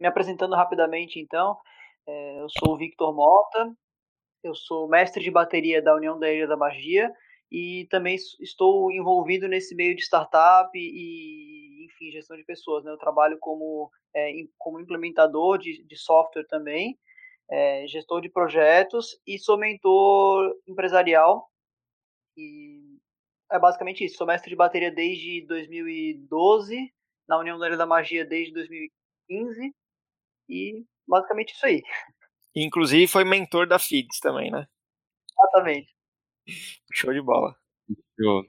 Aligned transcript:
me 0.00 0.08
apresentando 0.08 0.56
rapidamente, 0.56 1.20
então. 1.20 1.58
É, 2.08 2.40
eu 2.40 2.46
sou 2.48 2.72
o 2.72 2.78
Victor 2.78 3.14
Mota, 3.14 3.70
eu 4.42 4.54
sou 4.54 4.88
mestre 4.88 5.22
de 5.22 5.30
bateria 5.30 5.82
da 5.82 5.94
União 5.94 6.18
da 6.18 6.32
Ilha 6.32 6.46
da 6.46 6.56
Magia 6.56 7.12
e 7.52 7.86
também 7.90 8.16
estou 8.40 8.90
envolvido 8.90 9.46
nesse 9.46 9.74
meio 9.74 9.94
de 9.94 10.00
startup 10.00 10.70
e, 10.74 11.84
enfim, 11.84 12.10
gestão 12.10 12.34
de 12.34 12.44
pessoas. 12.44 12.82
Né? 12.82 12.90
Eu 12.90 12.96
trabalho 12.96 13.36
como, 13.38 13.90
é, 14.16 14.32
como 14.56 14.80
implementador 14.80 15.58
de, 15.58 15.84
de 15.84 15.96
software 15.98 16.46
também, 16.48 16.98
é, 17.50 17.86
gestor 17.86 18.22
de 18.22 18.30
projetos 18.30 19.20
e 19.26 19.38
sou 19.38 19.58
mentor 19.58 20.50
empresarial. 20.66 21.46
E 22.38 22.96
é 23.50 23.58
basicamente 23.58 24.02
isso. 24.02 24.16
Sou 24.16 24.26
mestre 24.26 24.48
de 24.48 24.56
bateria 24.56 24.90
desde 24.90 25.46
2012, 25.46 26.90
na 27.28 27.38
União 27.38 27.58
da 27.58 27.66
Ilha 27.66 27.76
da 27.76 27.84
Magia 27.84 28.24
desde 28.24 28.54
2015 28.54 29.74
e 30.48 30.86
basicamente 31.06 31.52
isso 31.52 31.66
aí. 31.66 31.82
Inclusive 32.56 33.06
foi 33.06 33.24
mentor 33.24 33.66
da 33.66 33.78
FIDS 33.78 34.20
também, 34.20 34.50
né? 34.50 34.66
Exatamente. 35.38 35.92
Show 36.92 37.12
de 37.12 37.20
bola. 37.20 37.54
Show. 38.18 38.44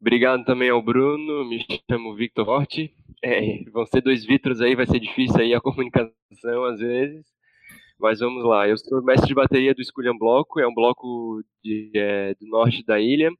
Obrigado 0.00 0.44
também 0.44 0.68
ao 0.70 0.82
Bruno, 0.82 1.44
me 1.44 1.64
chamo 1.88 2.14
Victor 2.14 2.48
Horti. 2.48 2.94
É, 3.22 3.62
vão 3.70 3.86
ser 3.86 4.00
dois 4.00 4.24
Vitros 4.24 4.60
aí, 4.60 4.74
vai 4.74 4.86
ser 4.86 4.98
difícil 4.98 5.40
aí 5.40 5.54
a 5.54 5.60
comunicação 5.60 6.64
às 6.64 6.80
vezes. 6.80 7.24
Mas 7.98 8.18
vamos 8.18 8.44
lá, 8.44 8.68
eu 8.68 8.76
sou 8.76 9.02
mestre 9.02 9.28
de 9.28 9.34
bateria 9.34 9.74
do 9.74 9.80
Esculham 9.80 10.18
Bloco, 10.18 10.58
é 10.58 10.66
um 10.66 10.74
bloco 10.74 11.40
de, 11.62 11.92
é, 11.94 12.34
do 12.34 12.46
norte 12.48 12.84
da 12.84 13.00
ilha. 13.00 13.30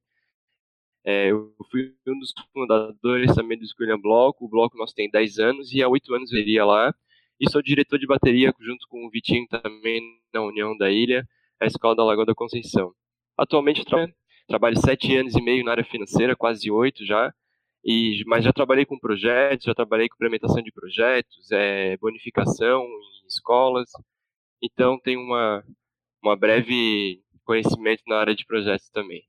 É, 1.05 1.33
eu 1.33 1.53
fui 1.69 1.93
um 2.07 2.19
dos 2.19 2.33
fundadores 2.53 3.35
também 3.35 3.59
do 3.59 3.65
Esculham 3.65 4.01
Bloco, 4.01 4.45
o 4.45 4.49
bloco 4.49 4.79
nós 4.79 4.93
tem 4.93 5.11
10 5.11 5.39
anos 5.41 5.73
e 5.73 5.83
há 5.83 5.89
8 5.89 6.15
anos 6.15 6.33
eu 6.33 6.39
iria 6.39 6.65
lá 6.65 6.95
e 7.41 7.51
sou 7.51 7.61
diretor 7.61 7.99
de 7.99 8.07
bateria 8.07 8.55
junto 8.61 8.87
com 8.89 9.05
o 9.05 9.11
Vitinho 9.11 9.49
também 9.49 10.01
na 10.33 10.43
União 10.43 10.77
da 10.77 10.93
Ilha, 10.93 11.27
a 11.61 11.67
Escola 11.67 11.97
da 11.97 12.05
Lagoa 12.05 12.25
da 12.25 12.35
Conceição. 12.35 12.95
Atualmente 13.37 13.85
tra 13.85 14.09
trabalho 14.47 14.79
sete 14.79 15.17
anos 15.17 15.35
e 15.35 15.43
meio 15.43 15.65
na 15.65 15.73
área 15.73 15.85
financeira, 15.85 16.37
quase 16.37 16.71
oito 16.71 17.05
já, 17.07 17.33
e, 17.85 18.23
mas 18.27 18.45
já 18.45 18.53
trabalhei 18.53 18.85
com 18.85 18.99
projetos, 18.99 19.65
já 19.65 19.75
trabalhei 19.75 20.09
com 20.09 20.17
implementação 20.17 20.63
de 20.63 20.73
projetos, 20.73 21.51
é, 21.51 21.97
bonificação 21.97 22.83
em 22.85 23.27
escolas, 23.27 23.91
então 24.63 24.99
tenho 25.01 25.21
uma, 25.21 25.65
uma 26.23 26.37
breve 26.37 27.23
conhecimento 27.45 28.03
na 28.07 28.19
área 28.19 28.35
de 28.35 28.47
projetos 28.47 28.89
também. 28.91 29.23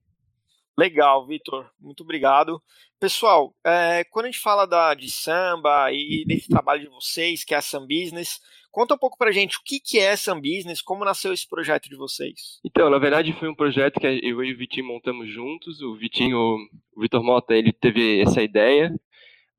Legal, 0.78 1.26
Vitor. 1.28 1.70
Muito 1.80 2.02
obrigado. 2.02 2.62
Pessoal, 3.00 3.54
é, 3.66 4.04
quando 4.06 4.26
a 4.26 4.32
gente 4.32 4.42
fala 4.42 4.66
da, 4.66 4.94
de 4.94 5.10
samba 5.12 5.92
e 5.92 6.24
desse 6.26 6.48
trabalho 6.50 6.82
de 6.82 6.90
vocês, 6.90 7.44
que 7.44 7.54
é 7.54 7.58
a 7.58 7.62
Sam 7.62 7.82
Business, 7.82 8.40
conta 8.72 8.96
um 8.96 8.98
pouco 8.98 9.18
pra 9.18 9.32
gente 9.32 9.58
o 9.58 9.62
que, 9.64 9.80
que 9.80 10.00
é 10.00 10.16
Sam 10.16 10.42
Business, 10.42 10.82
como 10.82 11.06
nasceu 11.06 11.32
esse 11.32 11.48
projeto 11.48 11.90
de 11.90 11.96
vocês. 11.96 12.60
Então, 12.66 12.90
na 12.90 12.98
verdade, 12.98 13.34
foi 13.34 13.50
um 13.50 13.56
projeto 13.56 14.00
que 14.00 14.08
eu 14.08 14.44
e 14.44 14.54
o 14.54 14.58
Vitinho 14.58 14.88
montamos 14.88 15.30
juntos. 15.30 15.80
O 15.82 15.96
Vitinho, 15.96 16.58
o 16.96 17.02
Vitor 17.02 17.24
Mota, 17.24 17.54
ele 17.54 17.72
teve 17.72 18.22
essa 18.22 18.42
ideia, 18.42 18.92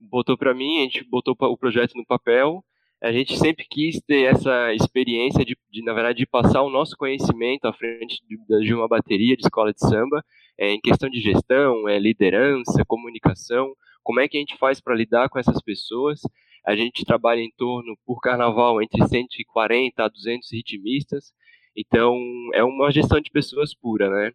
botou 0.00 0.36
para 0.36 0.52
mim, 0.52 0.80
a 0.80 0.82
gente 0.82 1.04
botou 1.04 1.36
o 1.38 1.56
projeto 1.56 1.94
no 1.94 2.04
papel. 2.04 2.64
A 3.00 3.12
gente 3.12 3.36
sempre 3.36 3.66
quis 3.68 4.00
ter 4.00 4.22
essa 4.22 4.72
experiência 4.72 5.44
de, 5.44 5.56
de 5.70 5.82
na 5.82 5.92
verdade, 5.92 6.18
de 6.18 6.26
passar 6.26 6.62
o 6.62 6.70
nosso 6.70 6.96
conhecimento 6.96 7.66
à 7.66 7.72
frente 7.72 8.20
de, 8.26 8.64
de 8.64 8.74
uma 8.74 8.88
bateria 8.88 9.36
de 9.36 9.42
escola 9.42 9.72
de 9.72 9.80
samba 9.80 10.24
é, 10.58 10.72
em 10.72 10.80
questão 10.80 11.08
de 11.08 11.20
gestão, 11.20 11.88
é, 11.88 11.98
liderança, 11.98 12.84
comunicação, 12.86 13.74
como 14.02 14.20
é 14.20 14.28
que 14.28 14.36
a 14.36 14.40
gente 14.40 14.56
faz 14.58 14.80
para 14.80 14.94
lidar 14.94 15.28
com 15.28 15.38
essas 15.38 15.60
pessoas. 15.62 16.20
A 16.66 16.76
gente 16.76 17.04
trabalha 17.04 17.40
em 17.40 17.52
torno, 17.56 17.96
por 18.06 18.20
carnaval, 18.20 18.80
entre 18.82 19.06
140 19.06 20.04
a 20.04 20.08
200 20.08 20.50
ritmistas, 20.52 21.32
então 21.76 22.16
é 22.54 22.62
uma 22.64 22.90
gestão 22.90 23.20
de 23.20 23.30
pessoas 23.30 23.74
pura, 23.74 24.08
né? 24.10 24.32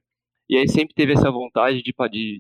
E 0.49 0.57
aí 0.57 0.67
sempre 0.67 0.95
teve 0.95 1.13
essa 1.13 1.31
vontade 1.31 1.81
de, 1.81 1.93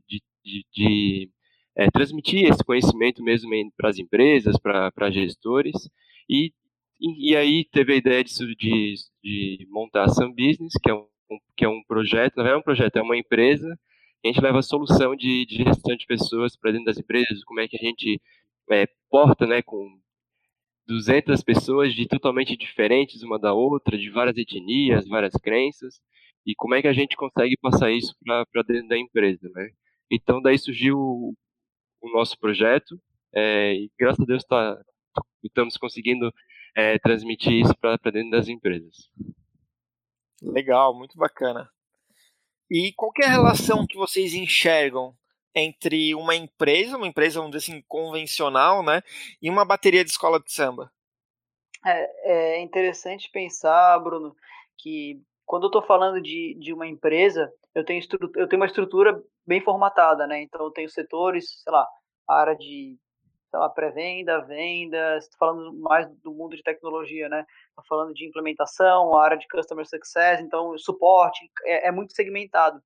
de, 0.07 0.21
de, 0.43 0.65
de 0.71 1.31
é, 1.75 1.89
transmitir 1.91 2.45
esse 2.49 2.63
conhecimento 2.63 3.23
mesmo 3.23 3.49
para 3.77 3.89
as 3.89 3.97
empresas, 3.99 4.57
para 4.59 5.11
gestores, 5.11 5.89
e, 6.29 6.53
e, 6.99 7.35
aí 7.35 7.65
teve 7.71 7.93
a 7.93 7.95
ideia 7.95 8.23
de, 8.23 8.31
de, 8.55 8.95
de 9.23 9.67
montar 9.69 10.03
a 10.05 10.09
Sun 10.09 10.31
Business, 10.31 10.73
que 10.83 10.89
é 10.91 10.93
um 10.93 11.07
que 11.55 11.65
é 11.65 11.69
um 11.69 11.83
projeto, 11.83 12.37
não 12.37 12.47
é 12.47 12.55
um 12.55 12.61
projeto, 12.61 12.97
é 12.97 13.01
uma 13.01 13.17
empresa, 13.17 13.77
a 14.23 14.27
gente 14.27 14.41
leva 14.41 14.59
a 14.59 14.63
solução 14.63 15.15
de, 15.15 15.45
de 15.45 15.63
gestão 15.63 15.95
de 15.95 16.05
pessoas 16.05 16.55
para 16.55 16.71
dentro 16.71 16.85
das 16.85 16.97
empresas, 16.97 17.43
como 17.43 17.59
é 17.59 17.67
que 17.67 17.77
a 17.77 17.85
gente 17.85 18.21
é, 18.71 18.87
porta, 19.09 19.45
né, 19.47 19.61
com 19.61 19.99
200 20.87 21.43
pessoas 21.43 21.93
de 21.93 22.07
totalmente 22.07 22.57
diferentes 22.57 23.23
uma 23.23 23.39
da 23.39 23.53
outra, 23.53 23.97
de 23.97 24.09
várias 24.09 24.37
etnias, 24.37 25.07
várias 25.07 25.33
crenças, 25.33 26.01
e 26.45 26.55
como 26.55 26.75
é 26.75 26.81
que 26.81 26.87
a 26.87 26.93
gente 26.93 27.15
consegue 27.15 27.55
passar 27.57 27.91
isso 27.91 28.15
para 28.25 28.63
dentro 28.63 28.87
da 28.87 28.97
empresa, 28.97 29.49
né? 29.53 29.69
Então 30.11 30.41
daí 30.41 30.57
surgiu 30.57 30.97
o, 30.97 31.35
o 32.01 32.09
nosso 32.11 32.37
projeto, 32.39 32.99
é, 33.33 33.73
e 33.75 33.91
graças 33.99 34.21
a 34.21 34.25
Deus 34.25 34.43
tá, 34.43 34.81
estamos 35.43 35.77
conseguindo 35.77 36.33
é, 36.75 36.97
transmitir 36.99 37.53
isso 37.53 37.75
para 37.79 37.97
dentro 38.11 38.31
das 38.31 38.47
empresas. 38.47 39.09
Legal, 40.41 40.93
muito 40.93 41.17
bacana. 41.17 41.69
E 42.69 42.93
qual 42.93 43.11
é 43.21 43.25
a 43.25 43.31
relação 43.31 43.85
que 43.85 43.97
vocês 43.97 44.33
enxergam 44.33 45.15
entre 45.55 46.13
uma 46.13 46.35
empresa, 46.35 46.97
uma 46.97 47.07
empresa, 47.07 47.39
vamos 47.39 47.55
dizer 47.55 47.71
assim, 47.71 47.83
convencional, 47.87 48.83
né, 48.83 49.01
e 49.41 49.49
uma 49.49 49.65
bateria 49.65 50.03
de 50.03 50.11
escola 50.11 50.39
de 50.39 50.51
samba? 50.51 50.91
É, 51.85 52.57
é 52.57 52.61
interessante 52.61 53.29
pensar, 53.31 53.97
Bruno, 53.99 54.35
que 54.77 55.21
quando 55.45 55.63
eu 55.63 55.67
estou 55.67 55.81
falando 55.81 56.21
de, 56.21 56.55
de 56.59 56.73
uma 56.73 56.85
empresa, 56.85 57.51
eu 57.73 57.83
tenho, 57.83 58.03
eu 58.35 58.47
tenho 58.47 58.61
uma 58.61 58.67
estrutura 58.67 59.21
bem 59.45 59.61
formatada, 59.61 60.27
né? 60.27 60.41
Então 60.41 60.63
eu 60.65 60.71
tenho 60.71 60.89
setores, 60.89 61.61
sei 61.63 61.73
lá, 61.73 61.87
a 62.27 62.35
área 62.35 62.55
de 62.55 62.97
sei 63.49 63.59
lá, 63.59 63.69
pré-venda, 63.69 64.39
venda, 64.41 65.17
estou 65.17 65.37
falando 65.39 65.73
mais 65.79 66.07
do 66.21 66.31
mundo 66.31 66.55
de 66.55 66.63
tecnologia, 66.63 67.27
né? 67.27 67.45
Estou 67.69 67.83
falando 67.87 68.13
de 68.13 68.27
implementação, 68.27 69.15
a 69.15 69.23
área 69.23 69.37
de 69.37 69.47
customer 69.47 69.85
success, 69.87 70.39
então 70.39 70.77
suporte, 70.77 71.49
é, 71.65 71.87
é, 71.87 71.91
muito 71.91 72.13
segmentado. 72.13 72.81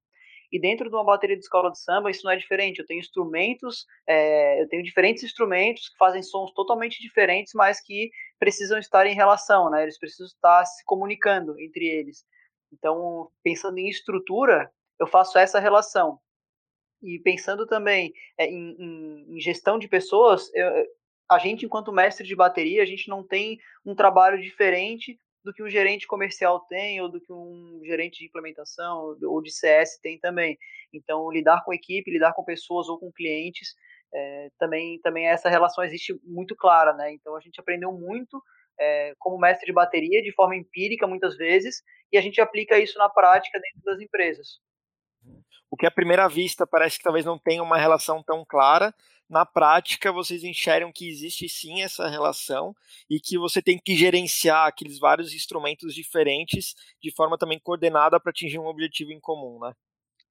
E 0.52 0.60
dentro 0.60 0.88
de 0.88 0.96
uma 0.96 1.04
bateria 1.04 1.36
de 1.36 1.42
escola 1.42 1.72
de 1.72 1.80
samba, 1.80 2.12
isso 2.12 2.24
não 2.24 2.32
é 2.32 2.38
diferente. 2.38 2.80
Eu 2.80 2.86
tenho 2.86 3.00
instrumentos, 3.00 3.86
é, 4.08 4.62
eu 4.62 4.70
tenho 4.70 4.84
diferentes 4.84 5.24
instrumentos 5.24 5.90
que 5.90 5.98
fazem 5.98 6.22
sons 6.22 6.54
totalmente 6.54 7.02
diferentes, 7.02 7.54
mas 7.56 7.82
que 7.82 8.12
precisam 8.40 8.78
estar 8.78 9.06
em 9.08 9.16
relação, 9.16 9.70
né? 9.70 9.84
Eles 9.84 9.98
precisam 9.98 10.28
estar 10.28 10.64
se 10.66 10.86
comunicando 10.86 11.60
entre 11.60 11.86
eles. 11.86 12.24
Então, 12.72 13.30
pensando 13.44 13.80
em 13.80 13.90
estrutura, 13.90 14.72
eu 15.00 15.08
faço 15.08 15.38
essa 15.38 15.60
relação. 15.60 16.20
E 17.04 17.20
pensando 17.20 17.68
também 17.68 18.14
é, 18.38 18.46
em, 18.46 18.76
em, 18.80 19.36
em, 19.36 19.40
gestão 19.42 19.78
de 19.78 19.90
pessoas, 19.90 20.50
eu, 20.54 20.88
a 21.30 21.38
gente, 21.38 21.66
enquanto 21.66 21.92
mestre 21.92 22.26
de 22.26 22.36
bateria, 22.36 22.82
a 22.82 22.86
gente 22.86 23.10
não 23.10 23.26
tem 23.26 23.60
um 23.86 23.94
trabalho 23.94 24.42
diferente 24.42 25.18
do 25.44 25.54
que 25.54 25.62
um 25.62 25.70
gerente 25.70 26.08
comercial 26.08 26.62
tem, 26.62 27.02
ou 27.02 27.10
do 27.10 27.20
que 27.20 27.32
um 27.32 27.82
gerente 27.84 28.20
de 28.20 28.26
implementação 28.26 29.18
ou 29.22 29.42
de 29.42 29.52
CS 29.52 30.00
tem 30.02 30.18
também. 30.18 30.58
Então, 30.94 31.30
lidar 31.30 31.64
com 31.66 31.74
equipe, 31.74 32.10
lidar 32.10 32.34
com 32.34 32.46
pessoas 32.46 32.88
ou 32.88 32.98
com 32.98 33.12
clientes, 33.12 33.76
é, 34.14 34.50
também, 34.58 35.00
também 35.02 35.28
essa 35.28 35.50
relação 35.50 35.84
existe 35.84 36.18
muito 36.24 36.56
clara, 36.56 36.94
né? 36.94 37.12
Então, 37.12 37.36
a 37.36 37.42
gente 37.42 37.60
aprendeu 37.60 37.92
muito 37.92 38.42
é, 38.80 39.14
como 39.20 39.38
mestre 39.38 39.66
de 39.66 39.74
bateria, 39.74 40.22
de 40.22 40.34
forma 40.34 40.56
empírica, 40.56 41.06
muitas 41.06 41.36
vezes, 41.36 41.84
e 42.12 42.18
a 42.18 42.22
gente 42.22 42.40
aplica 42.40 42.80
isso 42.80 42.98
na 42.98 43.10
prática 43.10 43.60
dentro 43.60 43.82
das 43.84 44.00
empresas. 44.00 44.60
O 45.70 45.76
que 45.76 45.88
à 45.88 45.92
primeira 45.92 46.28
vista 46.28 46.68
parece 46.68 46.98
que 46.98 47.04
talvez 47.04 47.26
não 47.26 47.38
tenha 47.38 47.64
uma 47.64 47.78
relação 47.78 48.22
tão 48.22 48.46
clara, 48.46 48.94
na 49.30 49.46
prática 49.46 50.12
vocês 50.12 50.44
enxergam 50.44 50.92
que 50.92 51.10
existe 51.10 51.50
sim 51.50 51.82
essa 51.82 52.08
relação 52.08 52.76
e 53.10 53.20
que 53.20 53.38
você 53.38 53.62
tem 53.62 53.80
que 53.80 53.96
gerenciar 53.96 54.68
aqueles 54.68 55.00
vários 55.00 55.34
instrumentos 55.34 55.96
diferentes 55.96 56.76
de 57.02 57.12
forma 57.12 57.38
também 57.38 57.60
coordenada 57.60 58.20
para 58.20 58.30
atingir 58.30 58.60
um 58.60 58.68
objetivo 58.68 59.12
em 59.12 59.20
comum, 59.20 59.60
né? 59.60 59.74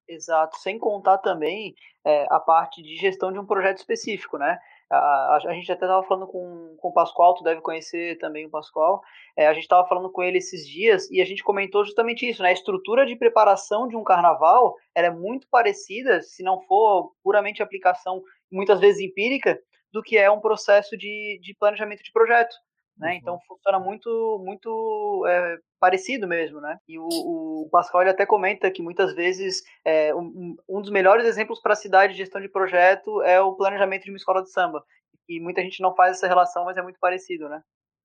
Exato, 0.06 0.58
sem 0.58 0.78
contar 0.78 1.18
também 1.18 1.74
é, 2.04 2.26
a 2.30 2.38
parte 2.38 2.82
de 2.82 2.96
gestão 2.96 3.32
de 3.32 3.38
um 3.38 3.46
projeto 3.46 3.78
específico, 3.78 4.36
né? 4.36 4.58
A, 4.94 5.36
a, 5.36 5.54
gente 5.54 5.72
até 5.72 5.86
estava 5.86 6.02
falando 6.06 6.26
com, 6.26 6.76
com 6.76 6.88
o 6.88 6.92
Pascoal, 6.92 7.34
tu 7.34 7.42
deve 7.42 7.62
conhecer 7.62 8.18
também 8.18 8.44
o 8.44 8.50
Pascoal. 8.50 9.02
É, 9.34 9.46
a 9.46 9.54
gente 9.54 9.62
estava 9.62 9.88
falando 9.88 10.10
com 10.10 10.22
ele 10.22 10.36
esses 10.36 10.68
dias 10.68 11.10
e 11.10 11.22
a 11.22 11.24
gente 11.24 11.42
comentou 11.42 11.82
justamente 11.82 12.28
isso, 12.28 12.42
né? 12.42 12.50
A 12.50 12.52
estrutura 12.52 13.06
de 13.06 13.16
preparação 13.16 13.88
de 13.88 13.96
um 13.96 14.04
carnaval 14.04 14.76
é 14.94 15.08
muito 15.08 15.48
parecida, 15.48 16.20
se 16.20 16.42
não 16.42 16.60
for 16.60 17.12
puramente 17.24 17.62
aplicação, 17.62 18.22
muitas 18.50 18.78
vezes 18.80 19.00
empírica, 19.00 19.58
do 19.90 20.02
que 20.02 20.18
é 20.18 20.30
um 20.30 20.40
processo 20.40 20.96
de, 20.96 21.40
de 21.42 21.54
planejamento 21.54 22.02
de 22.02 22.12
projeto. 22.12 22.54
Né? 22.96 23.12
Uhum. 23.12 23.16
Então 23.16 23.38
funciona 23.46 23.78
muito 23.78 24.42
muito 24.44 25.24
é, 25.26 25.56
parecido 25.80 26.28
mesmo, 26.28 26.60
né? 26.60 26.78
E 26.86 26.98
o, 26.98 27.08
o 27.08 27.68
Pascal 27.70 28.02
até 28.02 28.26
comenta 28.26 28.70
que 28.70 28.82
muitas 28.82 29.14
vezes 29.14 29.62
é, 29.84 30.14
um, 30.14 30.56
um 30.68 30.80
dos 30.80 30.90
melhores 30.90 31.26
exemplos 31.26 31.60
para 31.60 31.72
a 31.72 31.76
cidade 31.76 32.12
de 32.12 32.18
gestão 32.18 32.40
de 32.40 32.48
projeto 32.48 33.22
é 33.22 33.40
o 33.40 33.54
planejamento 33.54 34.04
de 34.04 34.10
uma 34.10 34.16
escola 34.16 34.42
de 34.42 34.50
samba. 34.50 34.84
E 35.28 35.40
muita 35.40 35.62
gente 35.62 35.80
não 35.80 35.94
faz 35.94 36.16
essa 36.16 36.28
relação, 36.28 36.64
mas 36.64 36.76
é 36.76 36.82
muito 36.82 36.98
parecido, 37.00 37.48
né? 37.48 37.62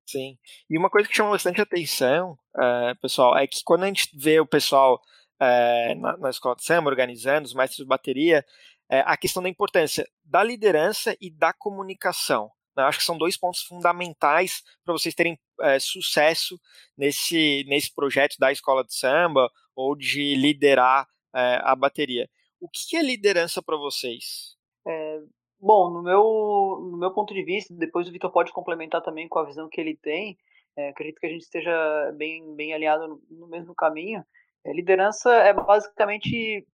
Sim. 0.07 0.37
E 0.69 0.77
uma 0.77 0.89
coisa 0.89 1.07
que 1.07 1.15
chama 1.15 1.31
bastante 1.31 1.59
atenção, 1.59 2.37
é, 2.57 2.93
pessoal, 3.01 3.37
é 3.37 3.45
que 3.45 3.61
quando 3.65 3.83
a 3.83 3.87
gente 3.87 4.09
vê 4.17 4.39
o 4.39 4.47
pessoal 4.47 5.01
é, 5.39 5.93
na, 5.95 6.17
na, 6.17 6.29
escola 6.29 6.55
de 6.55 6.63
samba 6.63 6.89
organizando, 6.89 7.45
os 7.45 7.53
mestres 7.53 7.79
de 7.79 7.85
bateria, 7.85 8.45
é, 8.89 9.01
a 9.01 9.17
questão 9.17 9.43
da 9.43 9.49
importância 9.49 10.07
da 10.23 10.41
liderança 10.43 11.15
e 11.19 11.29
da 11.29 11.51
comunicação. 11.51 12.49
Acho 12.85 12.99
que 12.99 13.05
são 13.05 13.17
dois 13.17 13.37
pontos 13.37 13.61
fundamentais 13.61 14.63
para 14.83 14.93
vocês 14.93 15.15
terem 15.15 15.39
é, 15.61 15.79
sucesso 15.79 16.59
nesse, 16.97 17.65
nesse 17.67 17.93
projeto 17.93 18.37
da 18.37 18.51
escola 18.51 18.83
de 18.83 18.93
samba 18.93 19.49
ou 19.75 19.95
de 19.95 20.35
liderar 20.35 21.07
é, 21.35 21.59
a 21.63 21.75
bateria. 21.75 22.29
O 22.59 22.67
que 22.69 22.95
é 22.95 23.01
liderança 23.01 23.61
para 23.61 23.77
vocês? 23.77 24.55
É, 24.85 25.21
bom, 25.59 25.89
no 25.89 26.01
meu, 26.01 26.89
no 26.91 26.97
meu 26.97 27.11
ponto 27.11 27.33
de 27.33 27.43
vista, 27.43 27.73
depois 27.73 28.07
o 28.07 28.11
Vitor 28.11 28.31
pode 28.31 28.51
complementar 28.51 29.01
também 29.01 29.27
com 29.27 29.39
a 29.39 29.45
visão 29.45 29.69
que 29.69 29.79
ele 29.79 29.95
tem. 29.95 30.37
É, 30.75 30.89
acredito 30.89 31.19
que 31.19 31.27
a 31.27 31.29
gente 31.29 31.41
esteja 31.41 32.11
bem, 32.15 32.55
bem 32.55 32.73
alinhado 32.73 33.07
no, 33.07 33.21
no 33.29 33.47
mesmo 33.47 33.73
caminho. 33.73 34.23
Liderança 34.65 35.33
é 35.33 35.53
basicamente 35.53 36.67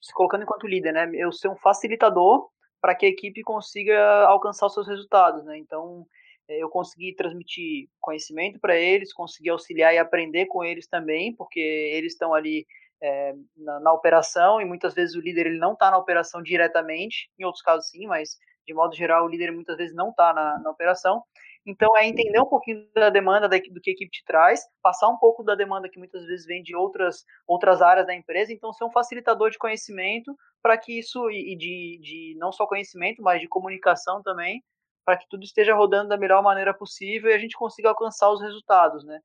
se 0.00 0.12
colocando 0.12 0.42
enquanto 0.42 0.66
líder, 0.66 0.92
né? 0.92 1.10
Eu 1.14 1.32
ser 1.32 1.48
um 1.48 1.56
facilitador 1.56 2.48
para 2.80 2.94
que 2.94 3.06
a 3.06 3.08
equipe 3.08 3.42
consiga 3.42 4.24
alcançar 4.26 4.66
os 4.66 4.74
seus 4.74 4.86
resultados, 4.86 5.44
né? 5.44 5.58
Então, 5.58 6.06
é, 6.48 6.62
eu 6.62 6.68
consegui 6.68 7.14
transmitir 7.14 7.88
conhecimento 8.00 8.58
para 8.58 8.76
eles, 8.76 9.12
consegui 9.12 9.50
auxiliar 9.50 9.94
e 9.94 9.98
aprender 9.98 10.46
com 10.46 10.64
eles 10.64 10.86
também, 10.86 11.34
porque 11.34 11.60
eles 11.60 12.12
estão 12.12 12.32
ali 12.32 12.66
é, 13.02 13.34
na, 13.56 13.80
na, 13.80 13.92
operação 13.92 14.60
e 14.60 14.64
muitas 14.64 14.94
vezes 14.94 15.14
o 15.14 15.20
líder 15.20 15.46
ele 15.46 15.58
não 15.58 15.74
está 15.74 15.90
na 15.90 15.98
operação 15.98 16.42
diretamente, 16.42 17.30
em 17.38 17.44
outros 17.44 17.62
casos 17.62 17.88
sim, 17.90 18.06
mas 18.06 18.36
de 18.66 18.74
modo 18.74 18.94
geral 18.96 19.24
o 19.24 19.28
líder 19.28 19.52
muitas 19.52 19.76
vezes 19.76 19.94
não 19.94 20.10
está 20.10 20.32
na, 20.32 20.58
na, 20.58 20.70
operação. 20.70 21.22
Então 21.68 21.94
é 21.98 22.06
entender 22.06 22.40
um 22.40 22.46
pouquinho 22.46 22.88
da 22.94 23.10
demanda 23.10 23.46
da, 23.46 23.58
do 23.58 23.80
que 23.82 23.90
a 23.90 23.92
equipe 23.92 24.10
te 24.10 24.24
traz, 24.24 24.62
passar 24.82 25.06
um 25.06 25.18
pouco 25.18 25.44
da 25.44 25.54
demanda 25.54 25.86
que 25.86 25.98
muitas 25.98 26.24
vezes 26.24 26.46
vem 26.46 26.62
de 26.62 26.74
outras, 26.74 27.26
outras 27.46 27.82
áreas 27.82 28.06
da 28.06 28.14
empresa, 28.14 28.50
então 28.54 28.72
ser 28.72 28.84
um 28.84 28.90
facilitador 28.90 29.50
de 29.50 29.58
conhecimento 29.58 30.34
para 30.62 30.78
que 30.78 30.98
isso, 30.98 31.30
e 31.30 31.54
de, 31.56 32.00
de 32.02 32.36
não 32.38 32.50
só 32.50 32.66
conhecimento, 32.66 33.20
mas 33.20 33.42
de 33.42 33.46
comunicação 33.46 34.22
também, 34.22 34.64
para 35.04 35.18
que 35.18 35.28
tudo 35.28 35.44
esteja 35.44 35.74
rodando 35.74 36.08
da 36.08 36.16
melhor 36.16 36.42
maneira 36.42 36.72
possível 36.72 37.30
e 37.30 37.34
a 37.34 37.38
gente 37.38 37.54
consiga 37.54 37.90
alcançar 37.90 38.30
os 38.30 38.40
resultados, 38.40 39.04
né? 39.04 39.20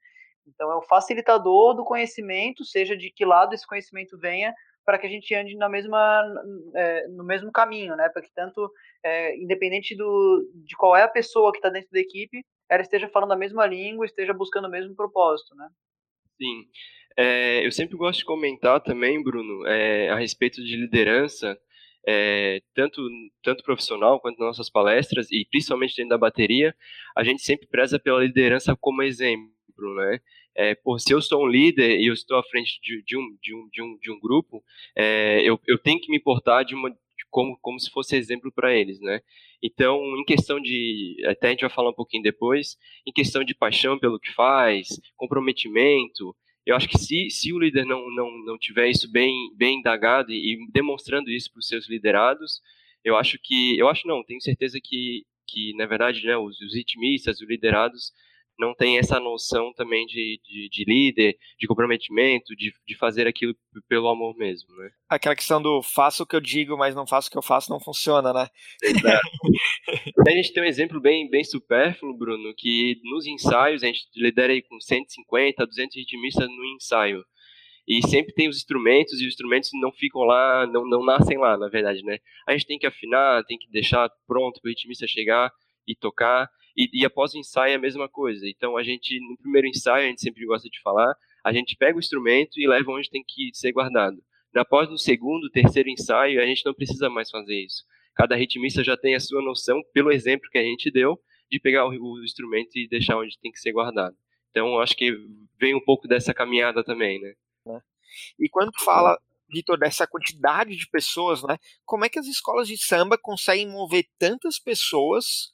Então 0.46 0.70
é 0.70 0.76
o 0.76 0.82
facilitador 0.82 1.74
do 1.74 1.86
conhecimento, 1.86 2.66
seja 2.66 2.98
de 2.98 3.10
que 3.10 3.24
lado 3.24 3.54
esse 3.54 3.66
conhecimento 3.66 4.18
venha, 4.18 4.54
para 4.86 4.98
que 4.98 5.08
a 5.08 5.10
gente 5.10 5.34
ande 5.34 5.56
na 5.56 5.70
mesma, 5.70 6.24
é, 6.76 7.08
no 7.08 7.24
mesmo 7.24 7.52
caminho, 7.52 7.96
né? 7.96 8.10
Para 8.10 8.22
que 8.22 8.34
tanto, 8.34 8.70
é, 9.04 9.38
independente 9.38 9.96
do, 9.96 10.50
de 10.66 10.76
qual 10.76 10.96
é 10.96 11.04
a 11.04 11.08
pessoa 11.08 11.52
que 11.52 11.58
está 11.58 11.70
dentro 11.70 11.90
da 11.92 12.00
equipe, 12.00 12.44
ela 12.70 12.82
esteja 12.82 13.08
falando 13.08 13.34
a 13.34 13.38
mesma 13.38 13.66
língua, 13.66 14.06
esteja 14.06 14.34
buscando 14.34 14.68
o 14.68 14.72
mesmo 14.72 14.96
propósito, 14.96 15.56
né? 15.56 15.68
Sim. 16.38 16.66
É, 17.18 17.66
eu 17.66 17.72
sempre 17.72 17.96
gosto 17.96 18.20
de 18.20 18.26
comentar 18.26 18.82
também, 18.82 19.22
Bruno, 19.22 19.66
é, 19.68 20.10
a 20.10 20.16
respeito 20.16 20.64
de 20.64 20.76
liderança, 20.76 21.58
é, 22.08 22.60
tanto, 22.74 23.02
tanto 23.44 23.64
profissional 23.64 24.20
quanto 24.20 24.40
nas 24.40 24.48
nossas 24.58 24.70
palestras, 24.70 25.32
e 25.32 25.46
principalmente 25.50 25.96
dentro 25.96 26.10
da 26.10 26.18
bateria, 26.18 26.76
a 27.16 27.24
gente 27.24 27.42
sempre 27.42 27.68
preza 27.68 28.00
pela 28.00 28.24
liderança 28.24 28.76
como 28.80 29.04
exemplo, 29.04 29.52
né? 29.96 30.20
É, 30.56 30.76
por, 30.76 31.00
se 31.00 31.14
eu 31.14 31.22
sou 31.22 31.44
um 31.44 31.48
líder 31.48 32.00
e 32.00 32.08
eu 32.08 32.14
estou 32.14 32.38
à 32.38 32.44
frente 32.44 32.80
de, 32.82 33.02
de, 33.04 33.18
um, 33.18 33.38
de, 33.42 33.56
um, 33.56 33.70
de, 33.70 33.82
um, 33.82 33.98
de 33.98 34.12
um 34.12 34.20
grupo, 34.20 34.64
é, 34.96 35.42
eu, 35.44 35.60
eu 35.68 35.78
tenho 35.80 36.00
que 36.00 36.12
me 36.12 36.18
importar 36.18 36.64
de 36.64 36.76
uma, 36.76 36.90
de 36.92 37.26
como, 37.30 37.58
como 37.62 37.80
se 37.80 37.90
fosse 37.90 38.16
exemplo 38.16 38.52
para 38.52 38.76
eles, 38.76 39.00
né? 39.00 39.22
Então, 39.62 40.00
em 40.18 40.26
questão 40.26 40.60
de, 40.60 41.16
até 41.26 41.48
a 41.48 41.50
gente 41.52 41.62
vai 41.62 41.70
falar 41.70 41.90
um 41.90 41.96
pouquinho 41.96 42.22
depois, 42.22 42.78
em 43.08 43.12
questão 43.12 43.44
de 43.44 43.56
paixão 43.56 43.98
pelo 43.98 44.20
que 44.20 44.32
faz, 44.34 44.90
comprometimento, 45.16 46.36
eu 46.66 46.76
acho 46.76 46.88
que 46.88 46.98
se, 46.98 47.30
se 47.30 47.52
o 47.52 47.60
líder 47.60 47.86
não, 47.86 48.10
não, 48.12 48.30
não 48.46 48.58
tiver 48.58 48.90
isso 48.90 49.12
bem, 49.12 49.34
bem 49.56 49.80
indagado 49.80 50.32
e, 50.32 50.54
e 50.54 50.72
demonstrando 50.72 51.30
isso 51.30 51.52
para 51.52 51.60
os 51.60 51.68
seus 51.68 51.90
liderados, 51.90 52.62
eu 53.04 53.18
acho 53.18 53.38
que, 53.42 53.78
eu 53.78 53.90
acho 53.90 54.08
não, 54.08 54.24
tenho 54.24 54.42
certeza 54.42 54.80
que, 54.82 55.26
que 55.48 55.74
na 55.76 55.86
verdade, 55.86 56.26
né, 56.26 56.38
os, 56.38 56.60
os 56.62 56.74
ritmistas, 56.74 57.42
os 57.42 57.48
liderados, 57.48 58.14
não 58.58 58.74
tem 58.74 58.98
essa 58.98 59.20
noção 59.20 59.74
também 59.74 60.06
de, 60.06 60.40
de, 60.44 60.70
de 60.70 60.84
líder, 60.86 61.36
de 61.58 61.68
comprometimento, 61.68 62.56
de, 62.56 62.74
de 62.86 62.96
fazer 62.96 63.28
aquilo 63.28 63.56
pelo 63.88 64.08
amor 64.08 64.36
mesmo, 64.36 64.76
né? 64.76 64.90
Aquela 65.10 65.36
questão 65.36 65.62
do 65.62 65.82
faço 65.82 66.24
o 66.24 66.26
que 66.26 66.36
eu 66.36 66.42
digo, 66.42 66.78
mas 66.78 66.96
não 66.96 67.08
faço 67.08 67.28
o 67.28 67.32
que 67.32 67.38
eu 67.38 67.42
faço, 67.42 67.72
não 67.72 67.80
funciona, 67.80 68.32
né? 68.32 68.48
Exato. 68.82 69.28
a 70.28 70.32
gente 70.32 70.54
tem 70.54 70.64
um 70.64 70.68
exemplo 70.68 71.02
bem, 71.02 71.30
bem 71.30 71.44
supérfluo, 71.44 72.18
Bruno, 72.18 72.54
que 72.56 73.00
nos 73.04 73.26
ensaios, 73.26 73.84
a 73.84 73.88
gente 73.88 74.08
lidera 74.16 74.54
aí 74.54 74.62
com 74.62 74.80
150, 74.80 75.66
200 75.66 75.96
ritmistas 75.96 76.48
no 76.48 76.66
ensaio. 76.76 77.24
E 77.88 78.02
sempre 78.08 78.34
tem 78.34 78.48
os 78.48 78.58
instrumentos, 78.58 79.14
e 79.20 79.28
os 79.28 79.34
instrumentos 79.34 79.70
não 79.74 79.92
ficam 79.92 80.22
lá, 80.22 80.66
não, 80.68 80.88
não 80.88 81.04
nascem 81.04 81.38
lá, 81.38 81.58
na 81.58 81.68
verdade, 81.68 82.02
né? 82.04 82.18
A 82.48 82.54
gente 82.54 82.66
tem 82.66 82.80
que 82.80 82.88
afinar, 82.88 83.44
tem 83.44 83.58
que 83.58 83.70
deixar 83.70 84.10
pronto 84.26 84.62
para 84.62 84.70
o 84.70 84.72
ritmista 84.72 85.06
chegar 85.06 85.52
e 85.86 85.94
tocar. 85.94 86.50
E, 86.76 86.90
e, 87.02 87.06
após 87.06 87.34
o 87.34 87.38
ensaio 87.38 87.74
é 87.74 87.76
a 87.76 87.80
mesma 87.80 88.10
coisa. 88.10 88.48
Então 88.48 88.76
a 88.76 88.84
gente, 88.84 89.20
no 89.20 89.38
primeiro 89.38 89.68
ensaio, 89.68 90.06
a 90.06 90.10
gente 90.10 90.22
sempre 90.22 90.46
gosta 90.46 90.68
de 90.70 90.82
falar, 90.82 91.14
a 91.44 91.54
gente 91.54 91.76
pega 91.76 91.96
o 91.96 92.00
instrumento 92.00 92.60
e 92.60 92.68
leva 92.68 92.92
onde 92.92 93.10
tem 93.10 93.24
que 93.26 93.52
ser 93.54 93.72
guardado. 93.72 94.18
Após 94.56 94.90
no 94.90 94.98
segundo, 94.98 95.50
terceiro 95.50 95.90
ensaio, 95.90 96.42
a 96.42 96.46
gente 96.46 96.66
não 96.66 96.74
precisa 96.74 97.10
mais 97.10 97.30
fazer 97.30 97.64
isso. 97.64 97.84
Cada 98.16 98.36
ritmista 98.36 98.84
já 98.84 98.96
tem 98.96 99.16
a 99.16 99.20
sua 99.20 99.42
noção, 99.42 99.82
pelo 99.92 100.12
exemplo 100.12 100.50
que 100.52 100.58
a 100.58 100.64
gente 100.64 100.92
deu, 100.92 101.20
de 101.50 101.60
pegar 101.60 101.88
o, 101.88 101.90
o 101.90 102.24
instrumento 102.24 102.76
e 102.76 102.88
deixar 102.88 103.18
onde 103.18 103.38
tem 103.40 103.52
que 103.52 103.60
ser 103.60 103.72
guardado. 103.72 104.16
Então 104.50 104.80
acho 104.80 104.96
que 104.96 105.12
vem 105.60 105.76
um 105.76 105.84
pouco 105.84 106.08
dessa 106.08 106.34
caminhada 106.34 106.84
também, 106.84 107.20
né? 107.20 107.34
né? 107.66 107.82
E 108.40 108.48
quando 108.50 108.72
fala 108.84 109.18
Vitor, 109.50 109.78
dessa 109.78 110.08
quantidade 110.08 110.76
de 110.76 110.88
pessoas, 110.90 111.44
né? 111.44 111.58
Como 111.86 112.06
é 112.06 112.10
que 112.10 112.18
as 112.18 112.26
escolas 112.26 112.68
de 112.68 112.78
samba 112.78 113.18
conseguem 113.18 113.68
mover 113.68 114.06
tantas 114.18 114.58
pessoas 114.60 115.54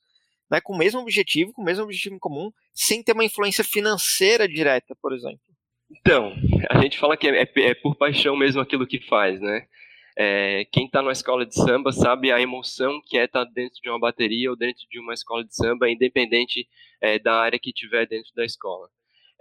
né, 0.50 0.60
com 0.62 0.74
o 0.74 0.78
mesmo 0.78 1.00
objetivo, 1.00 1.54
com 1.54 1.62
o 1.62 1.66
mesmo 1.66 1.84
objetivo 1.84 2.16
em 2.16 2.20
comum, 2.20 2.52
sem 2.74 3.04
ter 3.04 3.14
uma 3.14 3.26
influência 3.26 3.64
financeira 3.64 4.48
direta, 4.48 4.96
por 5.02 5.14
exemplo. 5.14 5.40
Então, 5.92 6.34
a 6.70 6.82
gente 6.82 6.98
fala 6.98 7.18
que 7.18 7.28
é, 7.28 7.42
é, 7.42 7.52
é 7.56 7.74
por 7.74 7.96
paixão 7.96 8.36
mesmo 8.36 8.62
aquilo 8.62 8.88
que 8.88 9.00
faz, 9.08 9.40
né? 9.42 9.68
É, 10.22 10.66
quem 10.72 10.86
está 10.86 11.02
numa 11.02 11.14
escola 11.14 11.46
de 11.46 11.56
samba 11.56 11.94
sabe 11.94 12.32
a 12.32 12.42
emoção 12.42 13.02
que 13.06 13.18
é 13.18 13.24
estar 13.24 13.46
tá 13.46 13.52
dentro 13.54 13.80
de 13.82 13.90
uma 13.90 14.00
bateria 14.00 14.50
ou 14.50 14.58
dentro 14.58 14.86
de 14.90 15.00
uma 15.00 15.14
escola 15.14 15.46
de 15.46 15.56
samba, 15.56 15.90
independente 15.90 16.68
é, 17.02 17.18
da 17.18 17.36
área 17.36 17.58
que 17.58 17.72
tiver 17.72 18.06
dentro 18.06 18.30
da 18.36 18.44
escola. 18.44 18.90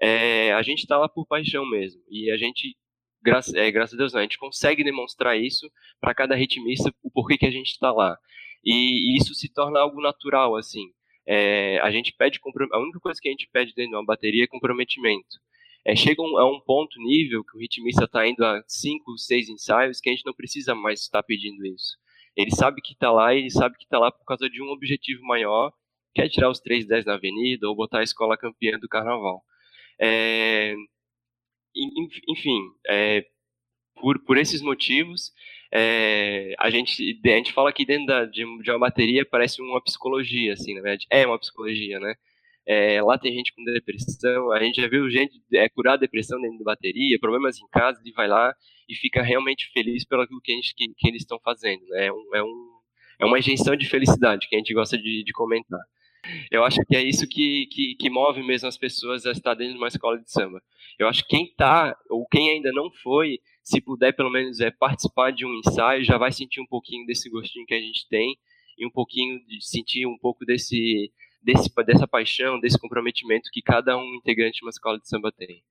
É, 0.00 0.53
a 0.53 0.62
gente 0.62 0.81
está 0.81 0.97
lá 0.97 1.09
por 1.09 1.27
paixão 1.27 1.69
mesmo, 1.69 2.00
e 2.09 2.31
a 2.31 2.37
gente, 2.37 2.77
graças, 3.21 3.53
é, 3.55 3.71
graças 3.73 3.95
a 3.95 3.99
Deus, 3.99 4.15
a 4.15 4.23
gente 4.23 4.38
consegue 4.38 4.85
demonstrar 4.85 5.37
isso 5.37 5.69
para 6.00 6.15
cada 6.15 6.37
ritmista, 6.37 6.95
o 7.03 7.11
porquê 7.11 7.37
que 7.37 7.47
a 7.47 7.50
gente 7.50 7.71
está 7.73 7.91
lá. 7.91 8.17
E, 8.65 9.17
e, 9.17 9.19
isso 9.19 9.35
se 9.35 9.53
torna 9.53 9.81
algo 9.81 10.00
natural, 10.00 10.55
assim. 10.55 10.93
É, 11.30 11.78
a 11.80 11.90
gente 11.90 12.14
pede 12.14 12.40
a 12.73 12.78
única 12.78 12.99
coisa 13.00 13.20
que 13.20 13.28
a 13.28 13.30
gente 13.30 13.47
pede 13.52 13.75
dentro 13.75 13.90
de 13.90 13.97
uma 13.97 14.04
bateria 14.04 14.44
é 14.44 14.47
comprometimento. 14.47 15.37
É, 15.85 15.94
chega 15.94 16.23
um, 16.23 16.38
a 16.38 16.50
um 16.50 16.58
ponto 16.58 16.99
nível 16.99 17.44
que 17.44 17.54
o 17.54 17.61
ritmista 17.61 18.04
está 18.04 18.26
indo 18.26 18.42
a 18.42 18.62
cinco, 18.66 19.16
seis 19.18 19.47
ensaios 19.50 20.00
que 20.00 20.08
a 20.08 20.12
gente 20.12 20.25
não 20.25 20.32
precisa 20.32 20.75
mais 20.75 21.02
estar 21.02 21.23
pedindo 21.23 21.66
isso. 21.66 21.99
Ele 22.35 22.50
sabe 22.50 22.80
que 22.80 22.94
está 22.94 23.12
lá 23.12 23.35
ele 23.35 23.50
sabe 23.50 23.76
que 23.76 23.85
está 23.85 23.99
lá 23.99 24.11
por 24.11 24.25
causa 24.25 24.49
de 24.49 24.62
um 24.62 24.70
objetivo 24.70 25.23
maior, 25.25 25.70
que 26.14 26.23
é 26.23 26.28
tirar 26.30 26.49
os 26.49 26.61
310 26.61 27.04
na 27.04 27.14
avenida 27.14 27.68
ou 27.68 27.76
botar 27.76 27.99
a 27.99 28.02
escola 28.04 28.38
campeã 28.38 28.78
do 28.78 28.88
carnaval. 28.88 29.44
É, 30.00 30.75
enfim, 32.26 32.58
é, 32.88 33.26
por, 33.97 34.18
por 34.25 34.38
esses 34.38 34.62
motivos, 34.62 35.30
é, 35.73 36.55
a, 36.59 36.71
gente, 36.71 37.21
a 37.25 37.29
gente 37.29 37.53
fala 37.53 37.73
que 37.73 37.85
dentro 37.85 38.07
da, 38.07 38.25
de, 38.25 38.45
de, 38.63 38.71
uma 38.71 38.79
bateria 38.79 39.25
parece 39.25 39.61
uma 39.61 39.83
psicologia, 39.83 40.55
assim, 40.55 40.75
na 40.75 40.81
verdade. 40.81 41.07
É 41.11 41.27
uma 41.27 41.39
psicologia, 41.39 42.01
né? 42.01 42.15
É, 42.67 43.03
lá 43.03 43.17
tem 43.19 43.33
gente 43.33 43.55
com 43.55 43.65
depressão, 43.65 44.53
a 44.53 44.63
gente 44.63 44.81
já 44.81 44.89
viu 44.89 45.09
gente 45.09 45.41
é, 45.55 45.69
curar 45.71 45.97
depressão 45.97 46.39
dentro 46.39 46.59
da 46.59 46.65
bateria, 46.65 47.19
problemas 47.19 47.59
em 47.59 47.67
casa, 47.69 47.99
ele 48.05 48.13
vai 48.13 48.29
lá 48.29 48.55
e 48.87 48.95
fica 48.95 49.23
realmente 49.23 49.71
feliz 49.73 50.05
pelo 50.05 50.27
que, 50.27 50.53
gente, 50.53 50.75
que, 50.75 50.87
que 50.97 51.09
eles 51.09 51.23
estão 51.23 51.39
fazendo. 51.43 51.83
Né? 51.87 52.07
É, 52.07 52.13
um, 52.13 52.35
é, 52.35 52.43
um, 52.43 52.79
é 53.21 53.25
uma 53.25 53.39
injeção 53.39 53.75
de 53.75 53.89
felicidade 53.89 54.47
que 54.49 54.55
a 54.55 54.59
gente 54.59 54.75
gosta 54.75 54.99
de, 54.99 55.25
de 55.25 55.33
comentar. 55.33 55.81
Eu 56.50 56.64
acho 56.64 56.80
que 56.87 56.97
é 56.97 57.02
isso 57.02 57.26
que, 57.26 57.66
que, 57.66 57.94
que, 57.94 58.11
move 58.11 58.42
mesmo 58.42 58.68
as 58.68 58.76
pessoas 58.76 59.26
a 59.26 59.32
estar 59.32 59.54
dentro 59.54 59.75
de 59.75 59.78
uma 59.78 59.88
escola 59.88 60.18
de 60.18 60.30
samba. 60.30 60.62
Eu 60.99 61.08
acho 61.08 61.23
que 61.23 61.28
quem 61.28 61.47
está, 61.47 61.97
ou 62.11 62.26
quem 62.26 62.50
ainda 62.50 62.70
não 62.73 62.90
foi, 62.90 63.38
se 63.62 63.80
puder 63.80 64.12
pelo 64.14 64.30
menos 64.30 64.61
é, 64.61 64.70
participar 64.70 65.30
de 65.32 65.44
um 65.44 65.54
ensaio, 65.54 66.04
já 66.04 66.18
vai 66.18 66.32
sentir 66.32 66.61
um 66.61 66.66
pouquinho 66.66 67.06
desse 67.06 67.28
gostinho 67.30 67.66
que 67.66 67.75
a 67.75 67.80
gente 67.80 68.08
tem 68.08 68.37
e 68.78 68.87
um 68.87 68.90
pouquinho 68.90 69.44
de 69.47 69.64
sentir 69.64 70.06
um 70.06 70.16
pouco 70.18 70.44
desse, 70.44 71.12
desse 71.42 71.70
dessa 71.85 72.06
paixão, 72.06 72.61
desse 72.61 72.78
comprometimento 72.78 73.50
que 73.52 73.62
cada 73.62 73.97
um 73.97 74.14
integrante 74.14 74.58
de 74.58 74.64
uma 74.64 74.70
escola 74.70 74.99
de 74.99 75.08
samba 75.08 75.32
tem. 75.32 75.62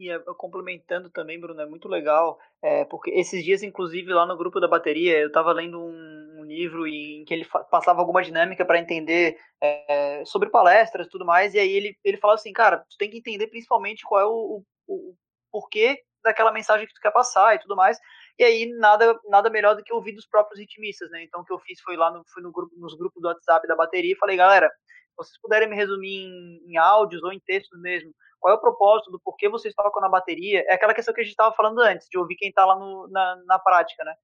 E 0.00 0.18
complementando 0.36 1.10
também, 1.10 1.38
Bruno, 1.38 1.60
é 1.60 1.66
muito 1.66 1.86
legal, 1.86 2.38
é, 2.62 2.84
porque 2.84 3.10
esses 3.10 3.44
dias, 3.44 3.62
inclusive, 3.62 4.12
lá 4.12 4.26
no 4.26 4.36
grupo 4.36 4.58
da 4.58 4.66
bateria, 4.66 5.18
eu 5.18 5.28
estava 5.28 5.52
lendo 5.52 5.78
um, 5.78 6.40
um, 6.40 6.44
livro 6.44 6.86
em 6.86 7.24
que 7.24 7.32
ele 7.32 7.46
passava 7.70 8.00
alguma 8.00 8.22
dinâmica 8.22 8.64
para 8.64 8.80
entender 8.80 9.38
é, 9.62 10.24
sobre 10.24 10.50
palestras 10.50 11.06
e 11.06 11.10
tudo 11.10 11.24
mais, 11.24 11.54
e 11.54 11.58
aí 11.58 11.70
ele, 11.70 11.96
ele 12.02 12.16
falava 12.16 12.40
assim, 12.40 12.52
cara, 12.52 12.78
tu 12.90 12.96
tem 12.98 13.10
que 13.10 13.18
entender 13.18 13.46
principalmente 13.46 14.04
qual 14.04 14.20
é 14.20 14.26
o, 14.26 14.64
o, 14.88 15.10
o 15.10 15.14
porquê 15.52 16.02
daquela 16.22 16.52
mensagem 16.52 16.86
que 16.86 16.94
tu 16.94 17.00
quer 17.00 17.12
passar 17.12 17.54
e 17.54 17.58
tudo 17.58 17.76
mais, 17.76 17.98
e 18.38 18.44
aí 18.44 18.66
nada, 18.78 19.18
nada 19.28 19.50
melhor 19.50 19.76
do 19.76 19.82
que 19.82 19.92
ouvir 19.92 20.12
dos 20.12 20.26
próprios 20.26 20.58
ritmistas, 20.58 21.10
né? 21.10 21.22
Então 21.22 21.42
o 21.42 21.44
que 21.44 21.52
eu 21.52 21.58
fiz 21.58 21.80
foi 21.80 21.96
lá 21.96 22.10
no, 22.10 22.24
fui 22.32 22.42
no 22.42 22.52
grupo, 22.52 22.74
nos 22.78 22.96
grupos 22.96 23.20
do 23.20 23.28
WhatsApp 23.28 23.66
da 23.66 23.76
bateria 23.76 24.12
e 24.12 24.18
falei, 24.18 24.36
galera, 24.36 24.70
vocês 25.16 25.38
puderem 25.40 25.68
me 25.68 25.76
resumir 25.76 26.24
em, 26.24 26.72
em 26.72 26.76
áudios 26.76 27.22
ou 27.22 27.32
em 27.32 27.40
textos 27.40 27.80
mesmo, 27.80 28.12
qual 28.42 28.52
é 28.52 28.56
o 28.56 28.60
propósito 28.60 29.12
do 29.12 29.20
porquê 29.20 29.48
vocês 29.48 29.72
tocam 29.72 30.02
na 30.02 30.08
bateria? 30.08 30.64
É 30.66 30.74
aquela 30.74 30.92
questão 30.92 31.14
que 31.14 31.20
a 31.20 31.24
gente 31.24 31.30
estava 31.30 31.54
falando 31.54 31.80
antes, 31.80 32.08
de 32.10 32.18
ouvir 32.18 32.34
quem 32.34 32.48
está 32.48 32.66
lá 32.66 32.76
no, 32.76 33.06
na, 33.08 33.36
na 33.46 33.58
prática, 33.60 34.02
né? 34.02 34.14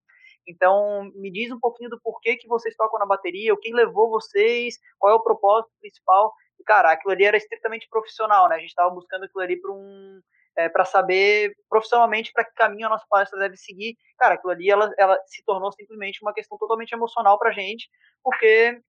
Então, 0.44 1.08
me 1.14 1.30
diz 1.30 1.52
um 1.52 1.60
pouquinho 1.60 1.88
do 1.88 2.00
porquê 2.00 2.36
que 2.36 2.48
vocês 2.48 2.74
tocam 2.74 2.98
na 2.98 3.06
bateria, 3.06 3.54
o 3.54 3.56
que 3.56 3.72
levou 3.72 4.10
vocês, 4.10 4.76
qual 4.98 5.12
é 5.12 5.16
o 5.16 5.22
propósito 5.22 5.70
principal. 5.80 6.34
E, 6.58 6.64
cara, 6.64 6.90
aquilo 6.90 7.12
ali 7.12 7.24
era 7.24 7.36
estritamente 7.36 7.88
profissional, 7.88 8.48
né? 8.48 8.56
A 8.56 8.58
gente 8.58 8.70
estava 8.70 8.90
buscando 8.90 9.24
aquilo 9.24 9.44
ali 9.44 9.60
para 9.60 9.70
um, 9.70 10.20
é, 10.56 10.68
para 10.68 10.84
saber 10.84 11.54
profissionalmente 11.68 12.32
para 12.32 12.44
que 12.44 12.54
caminho 12.54 12.86
a 12.86 12.90
nossa 12.90 13.06
palestra 13.08 13.38
deve 13.38 13.56
seguir. 13.56 13.96
Cara, 14.18 14.34
aquilo 14.34 14.50
ali 14.50 14.68
ela, 14.68 14.92
ela 14.98 15.16
se 15.26 15.44
tornou 15.44 15.70
simplesmente 15.70 16.20
uma 16.22 16.34
questão 16.34 16.58
totalmente 16.58 16.90
emocional 16.90 17.38
para 17.38 17.50
a 17.50 17.52
gente, 17.52 17.88
porque 18.24 18.80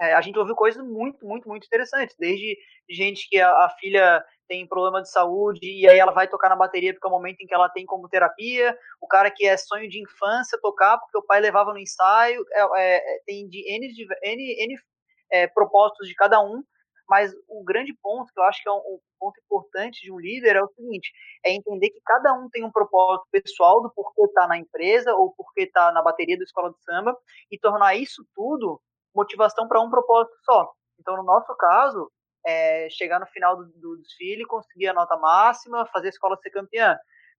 é, 0.00 0.14
a 0.14 0.20
gente 0.20 0.38
ouviu 0.38 0.54
coisas 0.54 0.84
muito, 0.84 1.24
muito, 1.24 1.48
muito 1.48 1.64
interessantes. 1.64 2.16
Desde 2.18 2.56
gente 2.88 3.28
que 3.28 3.40
a, 3.40 3.50
a, 3.50 3.70
filha 3.78 4.24
tem 4.48 4.66
problema 4.66 5.00
de 5.00 5.10
saúde 5.10 5.60
e 5.62 5.88
aí 5.88 5.98
ela 5.98 6.12
vai 6.12 6.28
tocar 6.28 6.48
na 6.48 6.56
bateria 6.56 6.92
porque 6.92 7.06
é 7.06 7.10
o 7.10 7.12
momento 7.12 7.40
em 7.40 7.46
que 7.46 7.54
ela 7.54 7.68
tem 7.68 7.86
como 7.86 8.08
terapia. 8.08 8.76
O 9.00 9.06
cara 9.06 9.30
que 9.30 9.46
é 9.46 9.56
sonho 9.56 9.88
de 9.88 10.02
infância 10.02 10.58
tocar 10.60 10.98
porque 10.98 11.18
o 11.18 11.22
pai 11.22 11.40
levava 11.40 11.72
no 11.72 11.78
ensaio. 11.78 12.44
É, 12.52 12.62
é, 12.80 13.16
é 13.16 13.20
tem 13.26 13.48
de 13.48 13.58
N, 13.68 13.86
N, 14.22 14.64
N 14.64 14.76
é, 15.30 15.46
propósitos 15.46 16.08
de 16.08 16.14
cada 16.14 16.40
um. 16.40 16.62
Mas 17.08 17.32
o 17.48 17.62
grande 17.64 17.92
ponto, 18.02 18.32
que 18.32 18.40
eu 18.40 18.44
acho 18.44 18.62
que 18.62 18.68
é 18.68 18.72
um, 18.72 18.76
um 18.76 18.98
ponto 19.20 19.38
importante 19.40 20.00
de 20.00 20.10
um 20.10 20.18
líder, 20.18 20.56
é 20.56 20.62
o 20.62 20.68
seguinte: 20.68 21.12
é 21.44 21.52
entender 21.52 21.90
que 21.90 22.00
cada 22.04 22.32
um 22.32 22.48
tem 22.48 22.64
um 22.64 22.70
propósito 22.70 23.26
pessoal 23.30 23.82
do 23.82 23.92
porquê 23.92 24.22
está 24.22 24.46
na 24.48 24.56
empresa 24.56 25.14
ou 25.14 25.32
porquê 25.34 25.62
está 25.64 25.92
na 25.92 26.00
bateria 26.02 26.38
da 26.38 26.44
escola 26.44 26.72
de 26.72 26.82
samba 26.82 27.16
e 27.50 27.58
tornar 27.58 27.94
isso 27.96 28.24
tudo 28.34 28.80
motivação 29.14 29.68
para 29.68 29.80
um 29.80 29.90
propósito 29.90 30.36
só. 30.44 30.72
Então, 30.98 31.16
no 31.16 31.22
nosso 31.22 31.54
caso, 31.56 32.10
é 32.46 32.88
chegar 32.90 33.20
no 33.20 33.26
final 33.26 33.56
do, 33.56 33.66
do 33.66 33.96
desfile, 33.98 34.44
conseguir 34.44 34.88
a 34.88 34.94
nota 34.94 35.16
máxima, 35.16 35.86
fazer 35.86 36.08
a 36.08 36.10
escola 36.10 36.36
ser 36.42 36.50
campeã. 36.50 36.96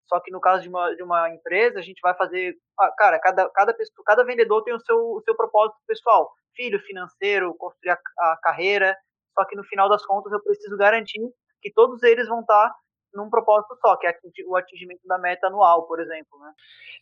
Só 0.08 0.20
que 0.20 0.32
no 0.32 0.40
caso 0.40 0.62
de 0.64 0.70
uma, 0.70 0.96
de 0.96 1.04
uma 1.04 1.30
empresa, 1.30 1.80
a 1.80 1.82
gente 1.82 2.00
vai 2.02 2.14
fazer. 2.16 2.56
Ah, 2.80 2.92
cara, 2.98 3.20
cada, 3.20 3.50
cada, 3.50 3.74
pessoa, 3.74 4.04
cada 4.06 4.24
vendedor 4.24 4.64
tem 4.64 4.74
o 4.74 4.80
seu, 4.80 4.98
o 4.98 5.22
seu 5.24 5.36
propósito 5.36 5.78
pessoal. 5.88 6.30
Filho, 6.56 6.80
financeiro, 6.82 7.56
construir 7.56 7.92
a, 7.92 7.98
a 8.20 8.38
carreira, 8.42 8.96
só 9.34 9.46
que 9.46 9.56
no 9.56 9.64
final 9.64 9.90
das 9.90 10.06
contas 10.06 10.32
eu 10.32 10.44
preciso 10.44 10.78
garantir 10.78 11.22
que 11.62 11.72
todos 11.72 12.04
eles 12.04 12.28
vão 12.28 12.42
estar 12.42 12.74
num 13.14 13.30
propósito 13.30 13.76
só, 13.80 13.96
que 13.98 14.08
é 14.08 14.16
o 14.48 14.56
atingimento 14.56 15.08
da 15.08 15.18
meta 15.18 15.48
anual, 15.48 15.88
por 15.88 16.00
exemplo. 16.00 16.40
Né? 16.40 16.54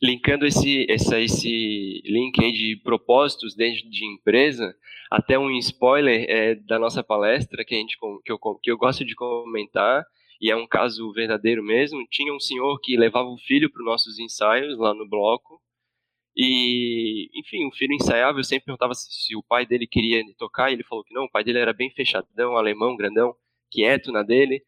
Linkando 0.02 0.46
esse, 0.46 0.86
esse, 0.90 1.16
esse 1.16 2.02
link 2.06 2.44
aí 2.44 2.52
de 2.52 2.76
propósitos 2.84 3.56
dentro 3.56 3.90
de 3.90 4.06
empresa, 4.06 4.76
até 5.10 5.38
um 5.38 5.52
spoiler 5.52 6.26
é, 6.30 6.56
da 6.56 6.78
nossa 6.78 7.04
palestra 7.04 7.64
que, 7.66 7.76
a 7.76 7.78
gente, 7.78 7.98
que, 8.24 8.32
eu, 8.32 8.40
que 8.62 8.72
eu 8.72 8.78
gosto 8.78 9.06
de 9.06 9.16
comentar, 9.16 10.06
e 10.40 10.50
é 10.50 10.56
um 10.56 10.68
caso 10.68 11.12
verdadeiro 11.14 11.64
mesmo. 11.64 12.06
Tinha 12.10 12.34
um 12.34 12.40
senhor 12.40 12.80
que 12.80 12.98
levava 12.98 13.30
o 13.30 13.38
filho 13.38 13.72
para 13.72 13.80
os 13.80 13.86
nossos 13.86 14.20
ensaios 14.20 14.78
lá 14.78 14.94
no 14.94 15.08
bloco, 15.08 15.62
e, 16.36 17.30
enfim, 17.36 17.68
o 17.68 17.72
filho 17.72 17.94
ensaiava, 17.94 18.40
eu 18.40 18.44
sempre 18.44 18.66
perguntava 18.66 18.94
se, 18.94 19.08
se, 19.12 19.36
o 19.36 19.44
pai 19.44 19.66
dele 19.66 19.86
queria 19.86 20.24
tocar, 20.38 20.70
e 20.70 20.74
ele 20.74 20.84
falou 20.84 21.04
que 21.04 21.14
não, 21.14 21.26
o 21.26 21.30
pai 21.30 21.44
dele 21.44 21.60
era 21.60 21.74
bem 21.74 21.92
fechadão, 21.92 22.56
alemão, 22.56 22.96
grandão, 22.96 23.36
quieto 23.70 24.12
na 24.12 24.24
dele, 24.24 24.64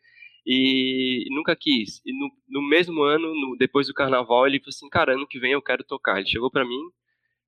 e 0.45 1.25
nunca 1.31 1.55
quis. 1.55 2.01
E 2.05 2.11
no, 2.13 2.31
no 2.49 2.67
mesmo 2.67 3.01
ano, 3.03 3.33
no, 3.33 3.55
depois 3.57 3.87
do 3.87 3.93
carnaval, 3.93 4.47
ele 4.47 4.59
falou 4.59 4.69
assim, 4.69 4.89
cara, 4.89 5.13
ano 5.13 5.27
que 5.27 5.39
vem 5.39 5.53
eu 5.53 5.61
quero 5.61 5.83
tocar. 5.83 6.17
Ele 6.19 6.27
chegou 6.27 6.51
para 6.51 6.65
mim, 6.65 6.79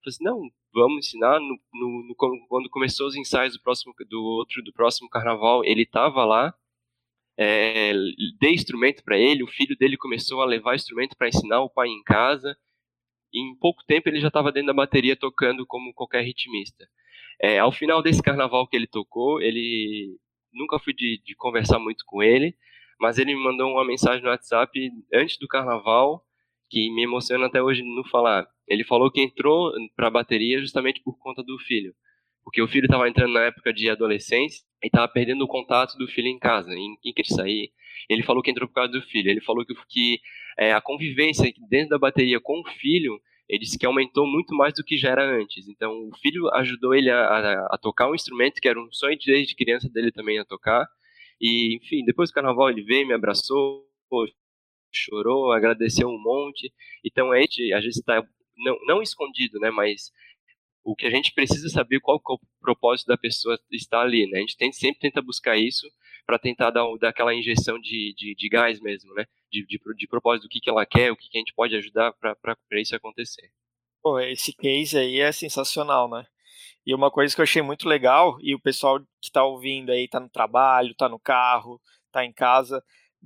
falou 0.04 0.08
assim, 0.08 0.24
não, 0.24 0.42
vamos 0.74 1.06
ensinar. 1.06 1.40
No, 1.40 1.58
no, 1.74 2.16
quando 2.48 2.70
começou 2.70 3.08
os 3.08 3.16
ensaios 3.16 3.54
do 3.54 3.62
próximo, 3.62 3.94
do 4.10 4.24
outro, 4.24 4.64
do 4.64 4.74
próximo 4.74 5.10
carnaval, 5.10 5.64
ele 5.64 5.84
estava 5.84 6.24
lá, 6.26 6.54
é, 7.38 7.94
dei 8.40 8.54
instrumento 8.54 9.04
para 9.04 9.18
ele, 9.18 9.44
o 9.44 9.48
filho 9.48 9.76
dele 9.78 9.98
começou 9.98 10.42
a 10.42 10.46
levar 10.46 10.76
instrumento 10.76 11.18
para 11.18 11.28
ensinar 11.28 11.62
o 11.62 11.70
pai 11.70 11.90
em 11.90 12.04
casa, 12.04 12.56
em 13.34 13.56
pouco 13.56 13.84
tempo 13.86 14.08
ele 14.08 14.20
já 14.20 14.30
estava 14.30 14.52
dentro 14.52 14.68
da 14.68 14.74
bateria 14.74 15.16
tocando 15.16 15.66
como 15.66 15.94
qualquer 15.94 16.24
ritmista. 16.24 16.88
É, 17.42 17.60
ao 17.60 17.72
final 17.72 18.02
desse 18.02 18.22
carnaval 18.22 18.68
que 18.68 18.78
ele 18.78 18.88
tocou, 18.88 19.42
ele 19.42 20.18
nunca 20.54 20.80
fui 20.80 20.94
de, 20.94 21.22
de, 21.24 21.36
conversar 21.36 21.80
muito 21.80 22.06
com 22.06 22.24
ele, 22.24 22.56
mas 23.00 23.18
ele 23.18 23.36
me 23.36 23.44
mandou 23.44 23.72
uma 23.72 23.86
mensagem 23.86 24.24
no 24.24 24.30
WhatsApp 24.30 24.72
antes 25.14 25.38
do 25.38 25.48
carnaval 25.48 26.24
que 26.70 26.90
me 26.92 27.04
emociona 27.04 27.46
até 27.46 27.62
hoje 27.62 27.84
no 27.84 28.08
falar. 28.10 28.48
Ele 28.68 28.84
falou 28.84 29.12
que 29.12 29.22
entrou 29.22 29.72
para 29.96 30.08
a 30.08 30.12
bateria 30.12 30.60
justamente 30.60 31.02
por 31.04 31.18
conta 31.20 31.44
do 31.44 31.58
filho, 31.60 31.94
porque 32.44 32.62
o 32.62 32.68
filho 32.68 32.86
estava 32.86 33.08
entrando 33.08 33.34
na 33.34 33.46
época 33.46 33.74
de 33.74 33.90
adolescência 33.90 34.64
e 34.84 34.88
estava 34.88 35.08
perdendo 35.08 35.44
o 35.44 35.48
contato 35.48 35.98
do 35.98 36.08
filho 36.08 36.28
em 36.28 36.40
casa, 36.40 36.72
em, 36.74 36.96
que 37.02 37.22
ele 37.22 37.28
sair. 37.28 37.72
Ele 38.10 38.24
falou 38.24 38.42
que 38.42 38.52
entrou 38.52 38.68
por 38.68 38.76
causa 38.76 38.92
do 38.92 39.02
filho. 39.02 39.30
Ele 39.30 39.42
falou 39.42 39.66
que, 39.66 39.74
que 39.90 40.20
é, 40.58 40.74
a 40.74 40.82
convivência 40.82 41.52
dentro 41.70 41.90
da 41.90 41.98
bateria 41.98 42.40
com 42.40 42.62
o 42.62 42.70
filho, 42.80 43.20
ele 43.48 43.60
disse 43.60 43.78
que 43.78 43.86
aumentou 43.86 44.28
muito 44.28 44.56
mais 44.56 44.74
do 44.74 44.84
que 44.84 44.98
já 44.98 45.10
era 45.12 45.24
antes. 45.24 45.68
Então, 45.68 45.92
o 45.92 46.18
filho 46.18 46.48
ajudou 46.56 46.94
ele 46.94 47.10
a, 47.10 47.20
a, 47.20 47.68
a 47.72 47.78
tocar 47.78 48.10
um 48.10 48.16
instrumento 48.16 48.62
que 48.62 48.68
era 48.68 48.80
um 48.80 48.92
sonho 48.92 49.18
desde 49.26 49.56
criança 49.56 49.90
dele 49.90 50.12
também 50.12 50.40
a 50.40 50.46
tocar. 50.46 50.88
E, 51.40 51.76
enfim, 51.76 52.04
depois 52.06 52.30
do 52.30 52.34
carnaval 52.34 52.70
ele 52.70 52.84
veio, 52.84 53.08
me 53.08 53.14
abraçou, 53.14 53.86
chorou, 54.92 55.52
agradeceu 55.52 56.08
um 56.08 56.22
monte. 56.22 56.74
Então, 57.04 57.32
a 57.32 57.40
gente, 57.40 57.74
a 57.74 57.80
está 57.80 58.24
não, 58.58 58.78
não 58.86 59.02
escondido, 59.02 59.60
né, 59.60 59.70
mas 59.70 60.12
o 60.84 60.96
que 60.96 61.06
a 61.06 61.10
gente 61.10 61.34
precisa 61.34 61.68
saber 61.68 62.00
qual 62.00 62.18
é 62.18 62.34
o 62.34 62.40
propósito 62.62 63.08
da 63.08 63.18
pessoa 63.18 63.60
estar 63.72 64.02
ali, 64.02 64.30
né? 64.30 64.38
A 64.38 64.42
gente 64.42 64.56
tem, 64.56 64.72
sempre 64.72 65.00
tenta 65.00 65.20
buscar 65.20 65.58
isso 65.58 65.90
para 66.28 66.38
tentar 66.38 66.70
dar, 66.70 66.86
dar 67.00 67.10
aquela 67.10 67.34
injeção 67.34 67.80
de, 67.80 68.14
de, 68.16 68.36
de, 68.36 68.50
gás 68.50 68.80
mesmo, 68.80 69.12
né? 69.16 69.26
De, 69.52 69.66
de, 69.66 69.80
de 69.98 70.08
propósito 70.08 70.44
do 70.44 70.50
que, 70.50 70.60
que 70.60 70.70
ela 70.70 70.86
quer, 70.86 71.12
o 71.12 71.16
que, 71.16 71.28
que 71.28 71.38
a 71.38 71.42
gente 71.42 71.54
pode 71.56 71.76
ajudar 71.76 72.14
para 72.14 72.58
isso 72.74 72.96
acontecer. 72.96 73.50
Pô, 74.02 74.20
esse 74.20 74.54
case 74.54 74.98
aí 74.98 75.20
é 75.20 75.32
sensacional, 75.32 76.08
né? 76.08 76.26
E 76.86 76.94
uma 76.94 77.10
coisa 77.10 77.34
que 77.34 77.42
eu 77.42 77.44
achei 77.44 77.62
muito 77.62 77.88
legal, 77.88 78.38
e 78.42 78.54
o 78.54 78.60
pessoal 78.60 79.00
que 79.00 79.30
está 79.30 79.44
ouvindo 79.44 79.92
aí, 79.92 80.06
está 80.06 80.20
no 80.20 80.30
trabalho, 80.30 80.92
está 80.92 81.10
no 81.10 81.20
carro, 81.20 81.82
está 82.08 82.24
em 82.24 82.32
casa, 82.32 82.84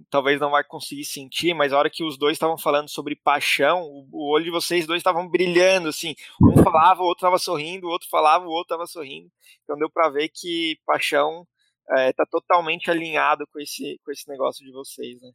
talvez 0.09 0.39
não 0.39 0.51
vai 0.51 0.63
conseguir 0.63 1.03
sentir, 1.03 1.53
mas 1.53 1.73
a 1.73 1.77
hora 1.77 1.89
que 1.89 2.03
os 2.03 2.17
dois 2.17 2.33
estavam 2.35 2.57
falando 2.57 2.89
sobre 2.89 3.15
paixão, 3.15 3.83
o, 4.11 4.31
olho 4.31 4.45
de 4.45 4.51
vocês 4.51 4.87
dois 4.87 4.99
estavam 4.99 5.27
brilhando, 5.27 5.89
assim, 5.89 6.15
um 6.41 6.63
falava, 6.63 7.01
o 7.01 7.05
outro 7.05 7.19
estava 7.25 7.37
sorrindo, 7.37 7.87
o 7.87 7.89
outro 7.89 8.07
falava, 8.09 8.45
o 8.45 8.49
outro 8.49 8.75
estava 8.75 8.87
sorrindo, 8.87 9.29
então 9.63 9.77
deu 9.77 9.89
para 9.89 10.09
ver 10.09 10.29
que 10.29 10.79
paixão 10.85 11.45
está 11.89 12.01
é, 12.01 12.13
tá 12.13 12.25
totalmente 12.25 12.89
alinhado 12.89 13.47
com 13.47 13.59
esse, 13.59 13.99
com 14.03 14.11
esse 14.11 14.27
negócio 14.29 14.63
de 14.63 14.71
vocês, 14.71 15.19
né? 15.21 15.31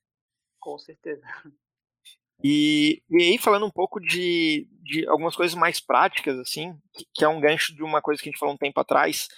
Com 0.60 0.78
certeza. 0.78 1.22
E, 2.42 3.02
e 3.10 3.22
aí, 3.22 3.38
falando 3.38 3.66
um 3.66 3.70
pouco 3.70 4.00
de, 4.00 4.68
de 4.82 5.06
algumas 5.08 5.34
coisas 5.36 5.54
mais 5.54 5.80
práticas, 5.80 6.38
assim, 6.38 6.74
que, 6.92 7.04
que 7.14 7.24
é 7.24 7.28
um 7.28 7.40
gancho 7.40 7.74
de 7.74 7.82
uma 7.82 8.02
coisa 8.02 8.22
que 8.22 8.28
a 8.28 8.32
gente 8.32 8.38
falou 8.38 8.54
um 8.54 8.58
tempo 8.58 8.78
atrás, 8.80 9.28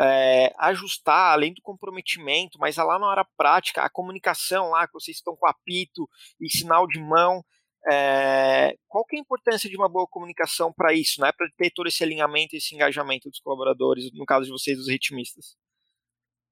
é, 0.00 0.52
ajustar, 0.58 1.32
além 1.32 1.52
do 1.54 1.62
comprometimento, 1.62 2.58
mas 2.58 2.76
lá 2.76 2.98
na 2.98 3.06
hora 3.06 3.26
prática, 3.36 3.82
a 3.82 3.90
comunicação 3.90 4.70
lá, 4.70 4.86
que 4.86 4.92
vocês 4.94 5.16
estão 5.18 5.36
com 5.36 5.46
apito 5.46 6.08
e 6.40 6.50
sinal 6.50 6.86
de 6.86 7.00
mão, 7.00 7.44
É, 7.90 8.74
qual 8.88 9.04
que 9.06 9.16
é 9.16 9.18
a 9.18 9.22
importância 9.22 9.70
de 9.70 9.76
uma 9.76 9.88
boa 9.88 10.06
comunicação 10.10 10.72
para 10.72 10.92
isso, 10.92 11.20
né? 11.20 11.30
Para 11.32 11.48
ter 11.56 11.70
todo 11.70 11.86
esse 11.86 12.02
alinhamento, 12.04 12.56
esse 12.56 12.74
engajamento 12.74 13.30
dos 13.30 13.40
colaboradores, 13.40 14.10
no 14.12 14.26
caso 14.26 14.46
de 14.46 14.52
vocês, 14.52 14.78
os 14.78 14.88
ritmistas? 14.88 15.56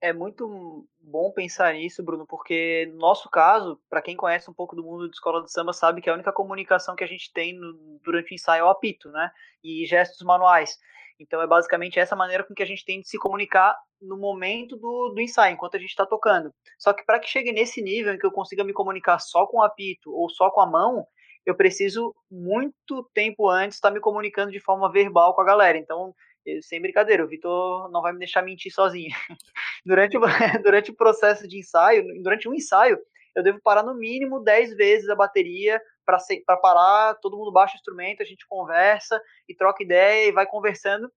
É 0.00 0.12
muito 0.12 0.86
bom 1.00 1.32
pensar 1.32 1.72
nisso, 1.72 2.02
Bruno, 2.02 2.26
porque 2.26 2.86
no 2.92 2.98
nosso 2.98 3.30
caso, 3.30 3.80
para 3.88 4.02
quem 4.02 4.14
conhece 4.14 4.50
um 4.50 4.54
pouco 4.54 4.76
do 4.76 4.82
mundo 4.82 5.08
de 5.08 5.16
escola 5.16 5.42
de 5.42 5.50
samba, 5.50 5.72
sabe 5.72 6.02
que 6.02 6.10
a 6.10 6.14
única 6.14 6.32
comunicação 6.32 6.94
que 6.94 7.02
a 7.02 7.06
gente 7.06 7.32
tem 7.32 7.54
no, 7.54 7.98
durante 8.04 8.32
o 8.32 8.34
ensaio 8.34 8.60
é 8.60 8.64
o 8.64 8.68
apito, 8.68 9.10
né? 9.10 9.30
E 9.64 9.86
gestos 9.86 10.20
manuais. 10.24 10.78
Então 11.18 11.40
é 11.40 11.46
basicamente 11.46 11.98
essa 11.98 12.14
maneira 12.14 12.44
com 12.44 12.54
que 12.54 12.62
a 12.62 12.66
gente 12.66 12.84
tem 12.84 13.00
de 13.00 13.08
se 13.08 13.18
comunicar 13.18 13.74
no 14.00 14.18
momento 14.18 14.76
do, 14.76 15.12
do 15.14 15.20
ensaio, 15.20 15.54
enquanto 15.54 15.76
a 15.76 15.80
gente 15.80 15.90
está 15.90 16.04
tocando. 16.04 16.52
Só 16.78 16.92
que 16.92 17.04
para 17.04 17.18
que 17.18 17.28
chegue 17.28 17.50
nesse 17.52 17.80
nível 17.80 18.12
em 18.12 18.18
que 18.18 18.26
eu 18.26 18.32
consiga 18.32 18.62
me 18.62 18.74
comunicar 18.74 19.18
só 19.18 19.46
com 19.46 19.58
o 19.58 19.62
apito 19.62 20.12
ou 20.12 20.28
só 20.28 20.50
com 20.50 20.60
a 20.60 20.66
mão, 20.66 21.06
eu 21.46 21.54
preciso 21.54 22.14
muito 22.30 23.08
tempo 23.14 23.48
antes 23.48 23.76
estar 23.76 23.88
tá 23.88 23.94
me 23.94 24.00
comunicando 24.00 24.52
de 24.52 24.60
forma 24.60 24.92
verbal 24.92 25.34
com 25.34 25.40
a 25.40 25.44
galera. 25.44 25.78
Então 25.78 26.14
sem 26.62 26.80
brincadeira, 26.80 27.24
o 27.24 27.28
Vitor 27.28 27.90
não 27.90 28.02
vai 28.02 28.12
me 28.12 28.18
deixar 28.18 28.42
mentir 28.42 28.72
sozinho. 28.72 29.10
durante, 29.84 30.16
o, 30.16 30.20
durante 30.62 30.90
o 30.90 30.94
processo 30.94 31.46
de 31.46 31.58
ensaio, 31.58 32.22
durante 32.22 32.48
um 32.48 32.54
ensaio, 32.54 32.98
eu 33.34 33.42
devo 33.42 33.60
parar 33.60 33.82
no 33.82 33.94
mínimo 33.94 34.40
10 34.40 34.76
vezes 34.76 35.08
a 35.08 35.14
bateria 35.14 35.80
para 36.04 36.56
parar, 36.56 37.14
todo 37.16 37.36
mundo 37.36 37.52
baixa 37.52 37.74
o 37.74 37.76
instrumento, 37.76 38.22
a 38.22 38.26
gente 38.26 38.46
conversa 38.46 39.20
e 39.48 39.54
troca 39.54 39.82
ideia 39.82 40.28
e 40.28 40.32
vai 40.32 40.46
conversando 40.46 41.12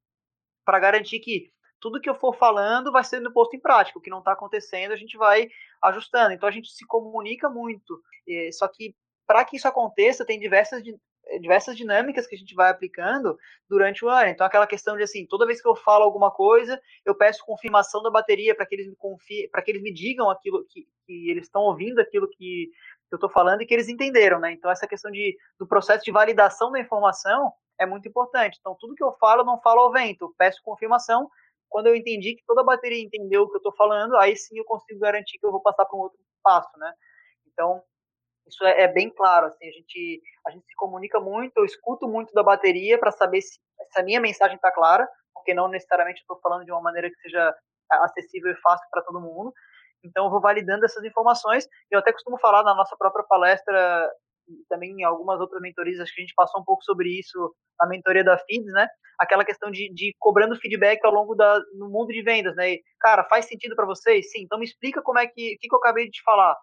para 0.66 0.80
garantir 0.80 1.20
que 1.20 1.52
tudo 1.80 2.02
que 2.02 2.10
eu 2.10 2.16
for 2.16 2.36
falando 2.36 2.92
vai 2.92 3.04
sendo 3.04 3.32
posto 3.32 3.56
em 3.56 3.60
prática. 3.60 3.98
O 3.98 4.02
que 4.02 4.10
não 4.10 4.20
está 4.20 4.34
acontecendo, 4.34 4.92
a 4.92 4.98
gente 4.98 5.18
vai 5.18 5.48
ajustando. 5.82 6.34
Então 6.34 6.50
a 6.50 6.52
gente 6.52 6.70
se 6.70 6.86
comunica 6.86 7.50
muito. 7.50 8.02
Só 8.52 8.68
que 8.68 8.94
para 9.26 9.46
que 9.46 9.58
isso 9.58 9.68
aconteça, 9.68 10.26
tem 10.26 10.40
diversas 10.40 10.84
diversas 11.40 11.78
dinâmicas 11.78 12.26
que 12.26 12.36
a 12.36 12.38
gente 12.38 12.56
vai 12.56 12.70
aplicando 12.70 13.38
durante 13.70 14.04
o 14.04 14.10
ano. 14.10 14.30
Então, 14.30 14.48
aquela 14.48 14.66
questão 14.66 14.98
de 14.98 15.04
assim, 15.04 15.26
toda 15.28 15.46
vez 15.46 15.62
que 15.62 15.68
eu 15.68 15.76
falo 15.76 16.04
alguma 16.04 16.32
coisa, 16.32 16.82
eu 17.06 17.14
peço 17.14 17.46
confirmação 17.46 18.02
da 18.02 18.10
bateria 18.10 18.56
para 18.56 18.66
que 18.66 18.76
eles 18.76 18.88
me 18.88 18.96
confiem, 18.96 19.50
para 19.50 19.62
que 19.62 19.72
eles 19.72 19.82
me 19.82 19.94
digam 19.94 20.30
aquilo 20.30 20.66
que, 20.68 20.88
que 21.06 21.30
eles 21.30 21.46
estão 21.46 21.62
ouvindo 21.62 22.00
aquilo 22.00 22.28
que, 22.28 22.70
eu 23.12 23.16
estou 23.16 23.30
falando 23.30 23.62
e 23.62 23.66
que 23.66 23.74
eles 23.74 23.90
entenderam, 23.90 24.40
né? 24.40 24.52
Então, 24.52 24.70
essa 24.70 24.88
questão 24.88 25.12
de, 25.12 25.36
do 25.58 25.68
processo 25.68 26.06
de 26.06 26.12
validação 26.12 26.72
da 26.72 26.80
informação 26.80 27.52
é 27.80 27.86
muito 27.86 28.08
importante. 28.08 28.58
Então, 28.60 28.76
tudo 28.80 28.94
que 28.94 29.04
eu 29.04 29.12
falo, 29.14 29.42
eu 29.42 29.46
não 29.46 29.60
falo 29.62 29.82
ao 29.82 29.92
vento, 29.92 30.34
peço 30.38 30.62
confirmação. 30.64 31.30
Quando 31.68 31.88
eu 31.88 31.96
entendi 31.96 32.36
que 32.36 32.44
toda 32.46 32.62
a 32.62 32.66
bateria 32.66 33.02
entendeu 33.02 33.44
o 33.44 33.48
que 33.48 33.56
eu 33.56 33.60
estou 33.60 33.76
falando, 33.76 34.16
aí 34.18 34.36
sim 34.36 34.58
eu 34.58 34.66
consigo 34.66 35.00
garantir 35.00 35.38
que 35.40 35.46
eu 35.46 35.52
vou 35.52 35.62
passar 35.62 35.86
para 35.86 35.98
um 35.98 36.02
outro 36.02 36.20
passo, 36.44 36.70
né? 36.78 36.94
Então, 37.52 37.82
isso 38.50 38.66
é, 38.66 38.82
é, 38.82 38.88
bem 38.88 39.10
claro, 39.10 39.48
assim, 39.48 39.68
a 39.68 39.72
gente, 39.72 40.22
a 40.48 40.52
gente 40.52 40.66
se 40.66 40.76
comunica 40.76 41.20
muito, 41.20 41.54
eu 41.58 41.66
escuto 41.66 42.08
muito 42.08 42.34
da 42.34 42.44
bateria 42.44 42.98
para 42.98 43.12
saber 43.12 43.42
se, 43.42 43.60
se, 43.92 44.00
a 44.00 44.04
minha 44.04 44.20
mensagem 44.20 44.56
está 44.56 44.72
clara, 44.72 45.08
porque 45.34 45.54
não 45.54 45.68
necessariamente 45.68 46.22
estou 46.22 46.40
falando 46.42 46.66
de 46.66 46.72
uma 46.72 46.82
maneira 46.82 47.10
que 47.10 47.16
seja 47.22 47.56
acessível 47.92 48.52
e 48.52 48.62
fácil 48.62 48.86
para 48.92 49.02
todo 49.04 49.22
mundo. 49.22 49.54
Então, 50.04 50.26
eu 50.26 50.32
vou 50.32 50.40
validando 50.40 50.86
essas 50.86 51.04
informações. 51.04 51.68
Eu 51.92 52.00
até 52.00 52.14
costumo 52.14 52.38
falar 52.40 52.64
na 52.64 52.74
nossa 52.74 52.96
própria 52.98 53.26
palestra, 53.26 54.10
também 54.70 54.92
em 54.92 55.04
algumas 55.04 55.40
outras 55.40 55.62
mentorias, 55.62 56.00
acho 56.00 56.14
que 56.14 56.22
a 56.22 56.24
gente 56.24 56.36
passou 56.36 56.62
um 56.62 56.64
pouco 56.64 56.84
sobre 56.84 57.10
isso 57.20 57.54
na 57.80 57.88
mentoria 57.88 58.24
da 58.24 58.38
FIDS, 58.38 58.72
né? 58.74 58.88
Aquela 59.20 59.46
questão 59.46 59.70
de, 59.70 59.94
de 59.94 60.16
cobrando 60.18 60.56
feedback 60.56 61.04
ao 61.04 61.14
longo 61.14 61.36
da 61.36 61.60
no 61.76 61.90
mundo 61.90 62.12
de 62.12 62.22
vendas, 62.22 62.56
né? 62.56 62.74
E, 62.74 62.84
cara, 63.00 63.24
faz 63.26 63.46
sentido 63.46 63.76
para 63.76 63.86
vocês? 63.86 64.32
Sim. 64.32 64.44
Então, 64.44 64.58
me 64.58 64.66
explica 64.66 65.02
como 65.02 65.20
é 65.20 65.28
que, 65.28 65.58
que, 65.58 65.68
que 65.68 65.74
eu 65.74 65.80
acabei 65.80 66.06
de 66.06 66.12
te 66.12 66.24
falar 66.24 66.56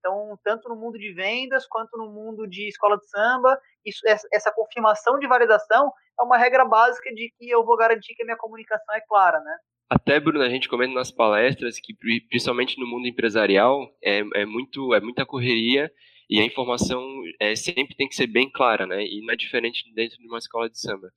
então, 0.00 0.36
tanto 0.42 0.68
no 0.68 0.76
mundo 0.76 0.98
de 0.98 1.12
vendas 1.12 1.66
quanto 1.66 1.96
no 1.96 2.10
mundo 2.10 2.48
de 2.48 2.66
escola 2.66 2.96
de 2.96 3.08
samba, 3.08 3.56
isso, 3.84 4.00
essa 4.32 4.50
confirmação 4.52 5.18
de 5.18 5.28
validação 5.28 5.92
é 6.18 6.24
uma 6.24 6.36
regra 6.36 6.64
básica 6.64 7.12
de 7.14 7.32
que 7.38 7.48
eu 7.48 7.64
vou 7.64 7.76
garantir 7.76 8.14
que 8.14 8.22
a 8.22 8.26
minha 8.26 8.36
comunicação 8.36 8.94
é 8.94 9.00
clara, 9.02 9.38
né? 9.40 9.56
Até, 9.88 10.20
Bruno, 10.20 10.42
a 10.42 10.48
gente 10.48 10.68
comenta 10.68 10.94
nas 10.94 11.10
palestras 11.10 11.78
que, 11.80 11.94
principalmente 12.28 12.78
no 12.78 12.86
mundo 12.86 13.06
empresarial, 13.08 13.88
é, 14.02 14.22
é, 14.34 14.46
muito, 14.46 14.94
é 14.94 15.00
muita 15.00 15.26
correria 15.26 15.90
e 16.28 16.40
a 16.40 16.44
informação 16.44 17.04
é, 17.40 17.56
sempre 17.56 17.96
tem 17.96 18.08
que 18.08 18.14
ser 18.14 18.28
bem 18.28 18.48
clara, 18.50 18.86
né? 18.86 19.04
E 19.04 19.20
não 19.20 19.34
é 19.34 19.36
diferente 19.36 19.82
dentro 19.94 20.16
de 20.18 20.28
uma 20.28 20.38
escola 20.38 20.70
de 20.70 20.78
samba. 20.80 21.10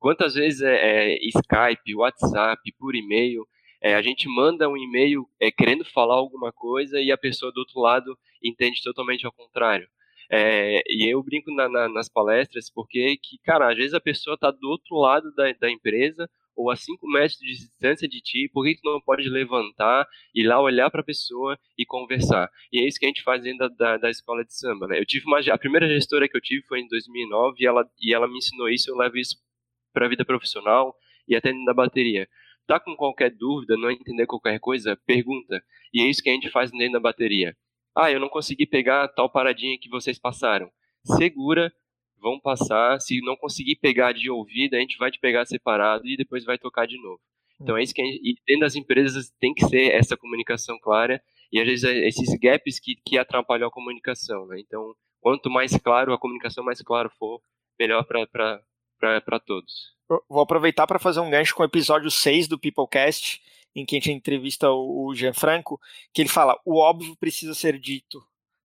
Quantas 0.00 0.34
vezes 0.34 0.60
é, 0.62 1.14
é 1.14 1.18
Skype, 1.28 1.94
WhatsApp, 1.94 2.60
por 2.78 2.96
e-mail, 2.96 3.46
é, 3.80 3.94
a 3.94 4.02
gente 4.02 4.28
manda 4.28 4.68
um 4.68 4.76
e-mail 4.76 5.26
é, 5.40 5.50
querendo 5.50 5.84
falar 5.84 6.14
alguma 6.14 6.52
coisa 6.52 7.00
e 7.00 7.10
a 7.10 7.18
pessoa 7.18 7.50
do 7.52 7.58
outro 7.58 7.80
lado 7.80 8.16
entende 8.42 8.82
totalmente 8.82 9.24
ao 9.24 9.32
contrário. 9.32 9.88
É, 10.32 10.82
e 10.86 11.12
eu 11.12 11.22
brinco 11.22 11.50
na, 11.52 11.68
na, 11.68 11.88
nas 11.88 12.08
palestras 12.08 12.70
porque, 12.70 13.16
que, 13.16 13.38
cara, 13.38 13.70
às 13.70 13.76
vezes 13.76 13.94
a 13.94 14.00
pessoa 14.00 14.34
está 14.34 14.50
do 14.50 14.68
outro 14.68 14.96
lado 14.96 15.34
da, 15.34 15.52
da 15.54 15.70
empresa 15.70 16.28
ou 16.54 16.70
a 16.70 16.76
5 16.76 17.04
metros 17.08 17.38
de 17.38 17.46
distância 17.46 18.06
de 18.06 18.20
ti, 18.20 18.48
por 18.52 18.64
que 18.64 18.76
tu 18.76 18.82
não 18.84 19.00
pode 19.00 19.28
levantar, 19.28 20.06
ir 20.34 20.46
lá 20.46 20.60
olhar 20.60 20.90
para 20.90 21.00
a 21.00 21.04
pessoa 21.04 21.58
e 21.76 21.86
conversar? 21.86 22.50
E 22.70 22.80
é 22.80 22.86
isso 22.86 22.98
que 22.98 23.06
a 23.06 23.08
gente 23.08 23.22
faz 23.22 23.42
dentro 23.42 23.68
da, 23.76 23.96
da, 23.96 24.10
escola 24.10 24.44
de 24.44 24.54
samba, 24.54 24.86
né? 24.86 24.98
Eu 25.00 25.06
tive 25.06 25.24
uma, 25.26 25.40
a 25.40 25.58
primeira 25.58 25.88
gestora 25.88 26.28
que 26.28 26.36
eu 26.36 26.40
tive 26.40 26.62
foi 26.66 26.80
em 26.80 26.88
2009 26.88 27.56
e 27.58 27.66
ela, 27.66 27.88
e 28.00 28.14
ela 28.14 28.28
me 28.28 28.38
ensinou 28.38 28.68
isso, 28.68 28.90
eu 28.90 28.96
levo 28.96 29.16
isso 29.16 29.36
para 29.92 30.06
a 30.06 30.08
vida 30.08 30.24
profissional 30.24 30.94
e 31.26 31.34
até 31.34 31.52
da 31.64 31.72
bateria 31.72 32.28
tá 32.66 32.78
com 32.78 32.94
qualquer 32.96 33.30
dúvida, 33.30 33.76
não 33.76 33.90
entender 33.90 34.26
qualquer 34.26 34.58
coisa, 34.60 34.96
pergunta. 35.06 35.62
E 35.92 36.02
é 36.02 36.08
isso 36.08 36.22
que 36.22 36.30
a 36.30 36.32
gente 36.32 36.50
faz 36.50 36.70
dentro 36.70 36.92
da 36.92 37.00
bateria. 37.00 37.56
Ah, 37.96 38.10
eu 38.10 38.20
não 38.20 38.28
consegui 38.28 38.66
pegar 38.66 39.08
tal 39.08 39.28
paradinha 39.28 39.78
que 39.78 39.88
vocês 39.88 40.18
passaram. 40.18 40.70
Segura, 41.04 41.72
vão 42.20 42.38
passar. 42.38 43.00
Se 43.00 43.20
não 43.22 43.36
conseguir 43.36 43.76
pegar 43.76 44.12
de 44.12 44.30
ouvido, 44.30 44.74
a 44.74 44.80
gente 44.80 44.96
vai 44.98 45.10
te 45.10 45.18
pegar 45.18 45.46
separado 45.46 46.06
e 46.06 46.16
depois 46.16 46.44
vai 46.44 46.58
tocar 46.58 46.86
de 46.86 47.00
novo. 47.02 47.20
Então 47.60 47.76
é 47.76 47.82
isso 47.82 47.94
que 47.94 48.02
gente, 48.02 48.20
e 48.22 48.34
dentro 48.46 48.60
das 48.60 48.74
empresas 48.74 49.30
tem 49.38 49.52
que 49.52 49.66
ser 49.66 49.92
essa 49.92 50.16
comunicação 50.16 50.78
clara 50.80 51.22
e 51.52 51.60
às 51.60 51.66
vezes 51.66 51.84
é 51.84 52.06
esses 52.06 52.38
gaps 52.38 52.78
que, 52.78 52.96
que 53.04 53.18
atrapalham 53.18 53.68
a 53.68 53.72
comunicação, 53.72 54.46
né? 54.46 54.60
Então, 54.60 54.94
quanto 55.20 55.50
mais 55.50 55.76
claro 55.76 56.12
a 56.12 56.18
comunicação 56.18 56.64
mais 56.64 56.80
claro 56.80 57.10
for, 57.18 57.40
melhor 57.78 58.04
para 58.04 58.62
todos 59.46 60.00
vou 60.28 60.40
aproveitar 60.40 60.86
para 60.86 60.98
fazer 60.98 61.20
um 61.20 61.30
gancho 61.30 61.54
com 61.54 61.62
o 61.62 61.66
episódio 61.66 62.10
6 62.10 62.48
do 62.48 62.58
Peoplecast, 62.58 63.40
em 63.74 63.86
que 63.86 63.94
a 63.94 63.98
gente 63.98 64.10
entrevista 64.10 64.70
o 64.70 65.12
Gianfranco, 65.14 65.80
que 66.12 66.22
ele 66.22 66.28
fala: 66.28 66.58
o 66.64 66.78
óbvio 66.78 67.16
precisa 67.16 67.54
ser 67.54 67.78
dito. 67.78 68.24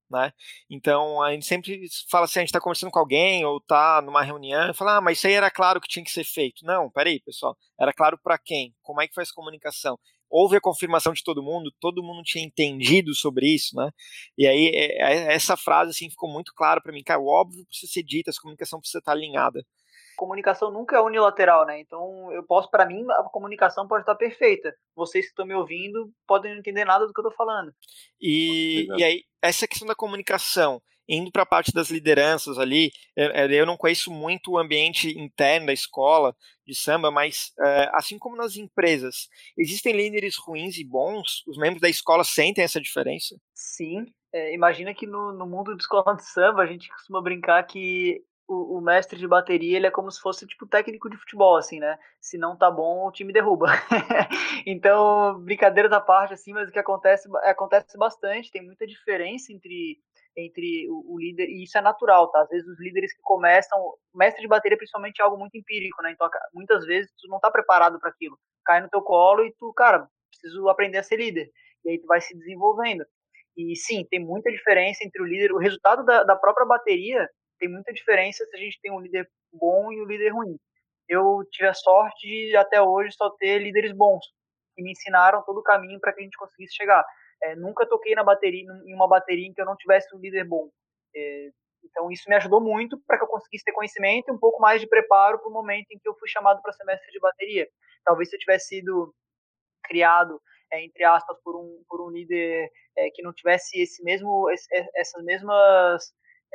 Né? 0.09 0.31
Então 0.69 1.21
a 1.21 1.31
gente 1.31 1.45
sempre 1.45 1.87
fala 2.09 2.25
assim: 2.25 2.39
a 2.39 2.41
gente 2.41 2.49
está 2.49 2.61
conversando 2.61 2.91
com 2.91 2.99
alguém 2.99 3.43
ou 3.45 3.57
está 3.57 4.01
numa 4.01 4.23
reunião 4.23 4.69
e 4.69 4.73
fala, 4.73 4.97
ah, 4.97 5.01
mas 5.01 5.17
isso 5.17 5.27
aí 5.27 5.33
era 5.33 5.51
claro 5.51 5.81
que 5.81 5.87
tinha 5.87 6.05
que 6.05 6.11
ser 6.11 6.23
feito. 6.23 6.65
Não, 6.65 6.89
peraí, 6.89 7.19
pessoal, 7.19 7.57
era 7.79 7.93
claro 7.93 8.17
para 8.17 8.37
quem? 8.37 8.73
Como 8.81 9.01
é 9.01 9.07
que 9.07 9.15
faz 9.15 9.31
comunicação? 9.31 9.99
Houve 10.29 10.57
a 10.57 10.61
confirmação 10.61 11.13
de 11.13 11.23
todo 11.23 11.41
mundo, 11.43 11.71
todo 11.79 12.03
mundo 12.03 12.23
tinha 12.23 12.43
entendido 12.43 13.15
sobre 13.15 13.47
isso, 13.47 13.75
né? 13.75 13.91
E 14.37 14.47
aí 14.47 14.67
é, 14.73 15.31
é, 15.31 15.33
essa 15.33 15.55
frase 15.55 15.91
assim 15.91 16.09
ficou 16.09 16.31
muito 16.31 16.53
clara 16.53 16.81
para 16.81 16.91
mim, 16.91 17.03
cara, 17.03 17.19
o 17.19 17.27
óbvio 17.27 17.65
precisa 17.65 17.91
ser 17.91 18.03
dito, 18.03 18.29
a 18.29 18.41
comunicação 18.41 18.79
precisa 18.79 18.99
estar 18.99 19.11
alinhada 19.11 19.65
comunicação 20.15 20.71
nunca 20.71 20.97
é 20.97 21.01
unilateral, 21.01 21.65
né? 21.65 21.79
Então, 21.79 22.31
eu 22.31 22.43
posso, 22.43 22.69
para 22.69 22.85
mim, 22.85 23.05
a 23.11 23.23
comunicação 23.23 23.87
pode 23.87 24.03
estar 24.03 24.15
perfeita. 24.15 24.75
Vocês 24.95 25.25
que 25.25 25.31
estão 25.31 25.45
me 25.45 25.53
ouvindo 25.53 26.11
podem 26.27 26.51
não 26.51 26.59
entender 26.59 26.85
nada 26.85 27.05
do 27.05 27.13
que 27.13 27.19
eu 27.19 27.27
estou 27.27 27.37
falando. 27.37 27.73
E, 28.19 28.87
e 28.97 29.03
aí, 29.03 29.23
essa 29.41 29.67
questão 29.67 29.87
da 29.87 29.95
comunicação, 29.95 30.81
indo 31.07 31.31
para 31.31 31.43
a 31.43 31.45
parte 31.45 31.71
das 31.71 31.89
lideranças 31.89 32.57
ali, 32.57 32.91
eu 33.15 33.65
não 33.65 33.77
conheço 33.77 34.11
muito 34.11 34.51
o 34.51 34.57
ambiente 34.57 35.09
interno 35.17 35.67
da 35.67 35.73
escola 35.73 36.35
de 36.65 36.73
samba, 36.73 37.11
mas 37.11 37.51
é, 37.59 37.91
assim 37.93 38.17
como 38.17 38.35
nas 38.35 38.55
empresas, 38.55 39.27
existem 39.57 39.95
líderes 39.95 40.35
ruins 40.35 40.77
e 40.77 40.83
bons? 40.83 41.43
Os 41.47 41.57
membros 41.57 41.81
da 41.81 41.89
escola 41.89 42.23
sentem 42.23 42.63
essa 42.63 42.81
diferença? 42.81 43.35
Sim. 43.53 44.05
É, 44.33 44.53
imagina 44.53 44.93
que 44.93 45.05
no, 45.05 45.31
no 45.31 45.45
mundo 45.45 45.75
de 45.75 45.83
escola 45.83 46.15
de 46.15 46.25
samba 46.25 46.63
a 46.63 46.65
gente 46.65 46.89
costuma 46.89 47.21
brincar 47.21 47.63
que 47.63 48.21
o, 48.47 48.77
o, 48.77 48.81
mestre 48.81 49.17
de 49.17 49.27
bateria 49.27 49.77
ele 49.77 49.87
é 49.87 49.91
como 49.91 50.11
se 50.11 50.21
fosse 50.21 50.45
tipo 50.45 50.67
técnico 50.67 51.09
de 51.09 51.17
futebol, 51.17 51.57
assim, 51.57 51.79
né? 51.79 51.97
Se 52.19 52.37
não 52.37 52.55
tá 52.55 52.69
bom, 52.69 53.07
o 53.07 53.11
time 53.11 53.33
derruba. 53.33 53.67
então, 54.65 55.39
brincadeiras 55.41 55.91
à 55.91 55.99
parte, 55.99 56.33
assim, 56.33 56.53
mas 56.53 56.69
o 56.69 56.71
que 56.71 56.79
acontece 56.79 57.27
acontece 57.43 57.97
bastante, 57.97 58.51
tem 58.51 58.63
muita 58.63 58.85
diferença 58.85 59.51
entre 59.51 59.99
entre 60.37 60.89
o, 60.89 61.13
o, 61.13 61.17
líder, 61.17 61.47
e 61.47 61.63
isso 61.63 61.77
é 61.77 61.81
natural, 61.81 62.29
tá? 62.29 62.41
Às 62.41 62.49
vezes 62.49 62.67
os 62.67 62.77
líderes 62.77 63.13
que 63.13 63.21
começam, 63.21 63.79
mestre 64.13 64.41
de 64.41 64.49
bateria 64.49 64.77
principalmente 64.77 65.21
é 65.21 65.23
algo 65.23 65.37
muito 65.37 65.57
empírico, 65.57 66.01
né? 66.03 66.11
Então, 66.11 66.29
muitas 66.53 66.85
vezes 66.85 67.09
tu 67.17 67.29
não 67.29 67.39
tá 67.39 67.49
preparado 67.49 67.99
para 67.99 68.09
aquilo. 68.09 68.37
Cai 68.65 68.81
no 68.81 68.89
teu 68.89 69.01
colo 69.01 69.45
e 69.45 69.53
tu, 69.57 69.71
cara, 69.73 70.09
preciso 70.29 70.67
aprender 70.67 70.97
a 70.97 71.03
ser 71.03 71.17
líder. 71.17 71.49
E 71.85 71.91
aí 71.91 71.99
tu 71.99 72.07
vai 72.07 72.19
se 72.19 72.37
desenvolvendo. 72.37 73.05
E 73.55 73.77
sim, 73.77 74.05
tem 74.09 74.19
muita 74.19 74.51
diferença 74.51 75.05
entre 75.05 75.21
o 75.21 75.25
líder, 75.25 75.53
o 75.53 75.57
resultado 75.57 76.03
da, 76.03 76.23
da 76.23 76.35
própria 76.35 76.65
bateria 76.65 77.29
tem 77.59 77.69
muita 77.69 77.93
diferença 77.93 78.45
se 78.45 78.55
a 78.55 78.59
gente 78.59 78.79
tem 78.81 78.91
um 78.91 78.99
líder 78.99 79.29
bom 79.53 79.91
e 79.91 80.01
um 80.01 80.05
líder 80.05 80.29
ruim. 80.29 80.57
Eu 81.07 81.43
tive 81.51 81.67
a 81.69 81.73
sorte 81.73 82.27
de 82.27 82.55
até 82.57 82.81
hoje 82.81 83.13
só 83.15 83.29
ter 83.31 83.59
líderes 83.59 83.91
bons 83.93 84.25
que 84.75 84.81
me 84.83 84.91
ensinaram 84.91 85.43
todo 85.43 85.59
o 85.59 85.63
caminho 85.63 85.99
para 85.99 86.13
que 86.13 86.21
a 86.21 86.23
gente 86.23 86.37
conseguisse 86.37 86.75
chegar. 86.75 87.05
É, 87.43 87.55
nunca 87.55 87.87
toquei 87.87 88.15
na 88.15 88.23
bateria 88.23 88.63
em 88.85 88.93
uma 88.93 89.07
bateria 89.07 89.47
em 89.47 89.53
que 89.53 89.61
eu 89.61 89.65
não 89.65 89.75
tivesse 89.75 90.13
um 90.15 90.19
líder 90.19 90.45
bom. 90.45 90.69
É, 91.15 91.49
Então 91.83 92.11
isso 92.11 92.29
me 92.29 92.35
ajudou 92.35 92.61
muito 92.61 92.99
para 93.07 93.17
que 93.17 93.23
eu 93.23 93.27
conseguisse 93.27 93.63
ter 93.63 93.71
conhecimento 93.73 94.29
e 94.29 94.33
um 94.33 94.39
pouco 94.39 94.59
mais 94.61 94.81
de 94.81 94.87
preparo 94.87 95.39
para 95.39 95.49
o 95.49 95.53
momento 95.53 95.87
em 95.91 95.99
que 95.99 96.09
eu 96.09 96.15
fui 96.17 96.27
chamado 96.29 96.61
para 96.61 96.73
semestre 96.73 97.11
de 97.11 97.19
bateria. 97.19 97.67
Talvez 98.03 98.29
se 98.29 98.35
eu 98.35 98.39
tivesse 98.39 98.67
sido 98.69 99.13
criado 99.83 100.41
é, 100.71 100.83
entre 100.83 101.03
aspas 101.03 101.37
por 101.43 101.55
um 101.55 101.83
por 101.87 102.01
um 102.05 102.09
líder 102.11 102.69
é, 102.97 103.09
que 103.11 103.21
não 103.23 103.33
tivesse 103.33 103.79
esse 103.81 104.03
mesmo 104.03 104.49
esse, 104.49 104.67
essas 104.95 105.23
mesmas 105.23 106.03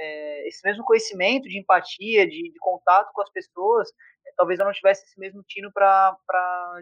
é, 0.00 0.48
esse 0.48 0.66
mesmo 0.66 0.84
conhecimento 0.84 1.48
de 1.48 1.58
empatia, 1.58 2.26
de, 2.26 2.50
de 2.50 2.58
contato 2.58 3.10
com 3.12 3.22
as 3.22 3.30
pessoas, 3.30 3.88
é, 4.26 4.32
talvez 4.36 4.58
eu 4.58 4.64
não 4.64 4.72
tivesse 4.72 5.04
esse 5.04 5.20
mesmo 5.20 5.42
tino 5.46 5.70
para 5.72 6.16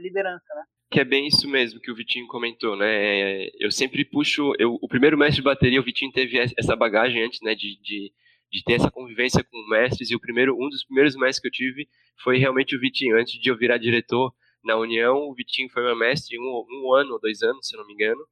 liderança, 0.01 0.55
né? 0.55 0.63
Que 0.91 1.01
é 1.01 1.05
bem 1.05 1.27
isso 1.27 1.47
mesmo 1.49 1.81
que 1.81 1.91
o 1.91 1.95
Vitinho 1.95 2.27
comentou, 2.29 2.77
né? 2.77 2.89
É, 2.89 3.51
eu 3.59 3.71
sempre 3.71 4.05
puxo. 4.05 4.53
Eu, 4.59 4.79
o 4.81 4.89
primeiro 4.89 5.19
mestre 5.19 5.37
de 5.37 5.43
bateria, 5.43 5.81
o 5.81 5.85
Vitinho 5.85 6.13
teve 6.13 6.39
essa 6.39 6.75
bagagem 6.75 7.23
antes, 7.23 7.41
né? 7.43 7.55
De, 7.55 7.79
de, 7.83 8.13
de 8.51 8.65
ter 8.65 8.75
essa 8.75 8.91
convivência 8.91 9.45
com 9.45 9.69
mestres. 9.69 10.11
E 10.11 10.15
o 10.15 10.21
primeiro, 10.21 10.55
um 10.55 10.69
dos 10.71 10.85
primeiros 10.85 11.15
mestres 11.15 11.41
que 11.41 11.49
eu 11.49 11.53
tive 11.53 11.89
foi 12.23 12.39
realmente 12.39 12.75
o 12.75 12.81
Vitinho. 12.81 13.19
Antes 13.19 13.39
de 13.39 13.51
eu 13.51 13.57
virar 13.57 13.77
diretor 13.77 14.33
na 14.65 14.77
União, 14.77 15.17
o 15.29 15.35
Vitinho 15.35 15.69
foi 15.71 15.83
meu 15.83 15.97
mestre 15.97 16.39
um, 16.39 16.65
um 16.71 16.95
ano 16.95 17.13
ou 17.13 17.21
dois 17.21 17.43
anos, 17.43 17.67
se 17.67 17.77
não 17.77 17.87
me 17.87 17.93
engano. 17.93 18.25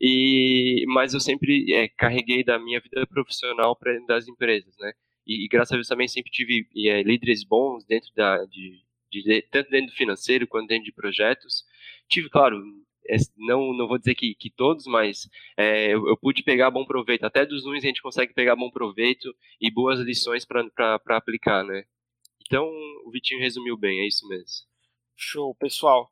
E, 0.00 0.84
mas 0.88 1.14
eu 1.14 1.20
sempre 1.20 1.72
é, 1.72 1.88
carreguei 1.88 2.44
da 2.44 2.58
minha 2.58 2.80
vida 2.80 3.06
profissional 3.06 3.74
para 3.76 3.98
das 4.06 4.28
empresas, 4.28 4.74
né? 4.78 4.92
E, 5.26 5.44
e, 5.44 5.48
graças 5.48 5.72
a 5.72 5.76
Deus 5.76 5.88
também 5.88 6.06
sempre 6.06 6.30
tive 6.30 6.68
é, 6.88 7.02
líderes 7.02 7.42
bons 7.44 7.84
dentro 7.84 8.10
da, 8.14 8.44
de, 8.44 8.80
de, 9.10 9.42
tanto 9.50 9.70
dentro 9.70 9.92
do 9.92 9.96
financeiro 9.96 10.46
quanto 10.46 10.68
dentro 10.68 10.84
de 10.84 10.92
projetos. 10.92 11.64
Tive, 12.08 12.28
claro, 12.28 12.62
é, 13.08 13.16
não, 13.36 13.72
não 13.72 13.88
vou 13.88 13.98
dizer 13.98 14.14
que, 14.14 14.34
que 14.34 14.50
todos, 14.50 14.86
mas 14.86 15.28
é, 15.56 15.92
eu, 15.94 16.08
eu, 16.08 16.16
pude 16.16 16.42
pegar 16.42 16.70
bom 16.70 16.84
proveito. 16.84 17.24
Até 17.24 17.44
dos 17.44 17.64
ruins 17.64 17.84
a 17.84 17.86
gente 17.86 18.02
consegue 18.02 18.34
pegar 18.34 18.56
bom 18.56 18.70
proveito 18.70 19.34
e 19.60 19.70
boas 19.70 20.00
lições 20.00 20.44
para 20.44 21.00
aplicar, 21.08 21.64
né? 21.64 21.84
Então, 22.46 22.64
o 23.04 23.10
Vitinho 23.10 23.40
resumiu 23.40 23.76
bem, 23.76 24.00
é 24.00 24.06
isso 24.06 24.26
mesmo. 24.28 24.66
Show, 25.16 25.54
pessoal. 25.56 26.10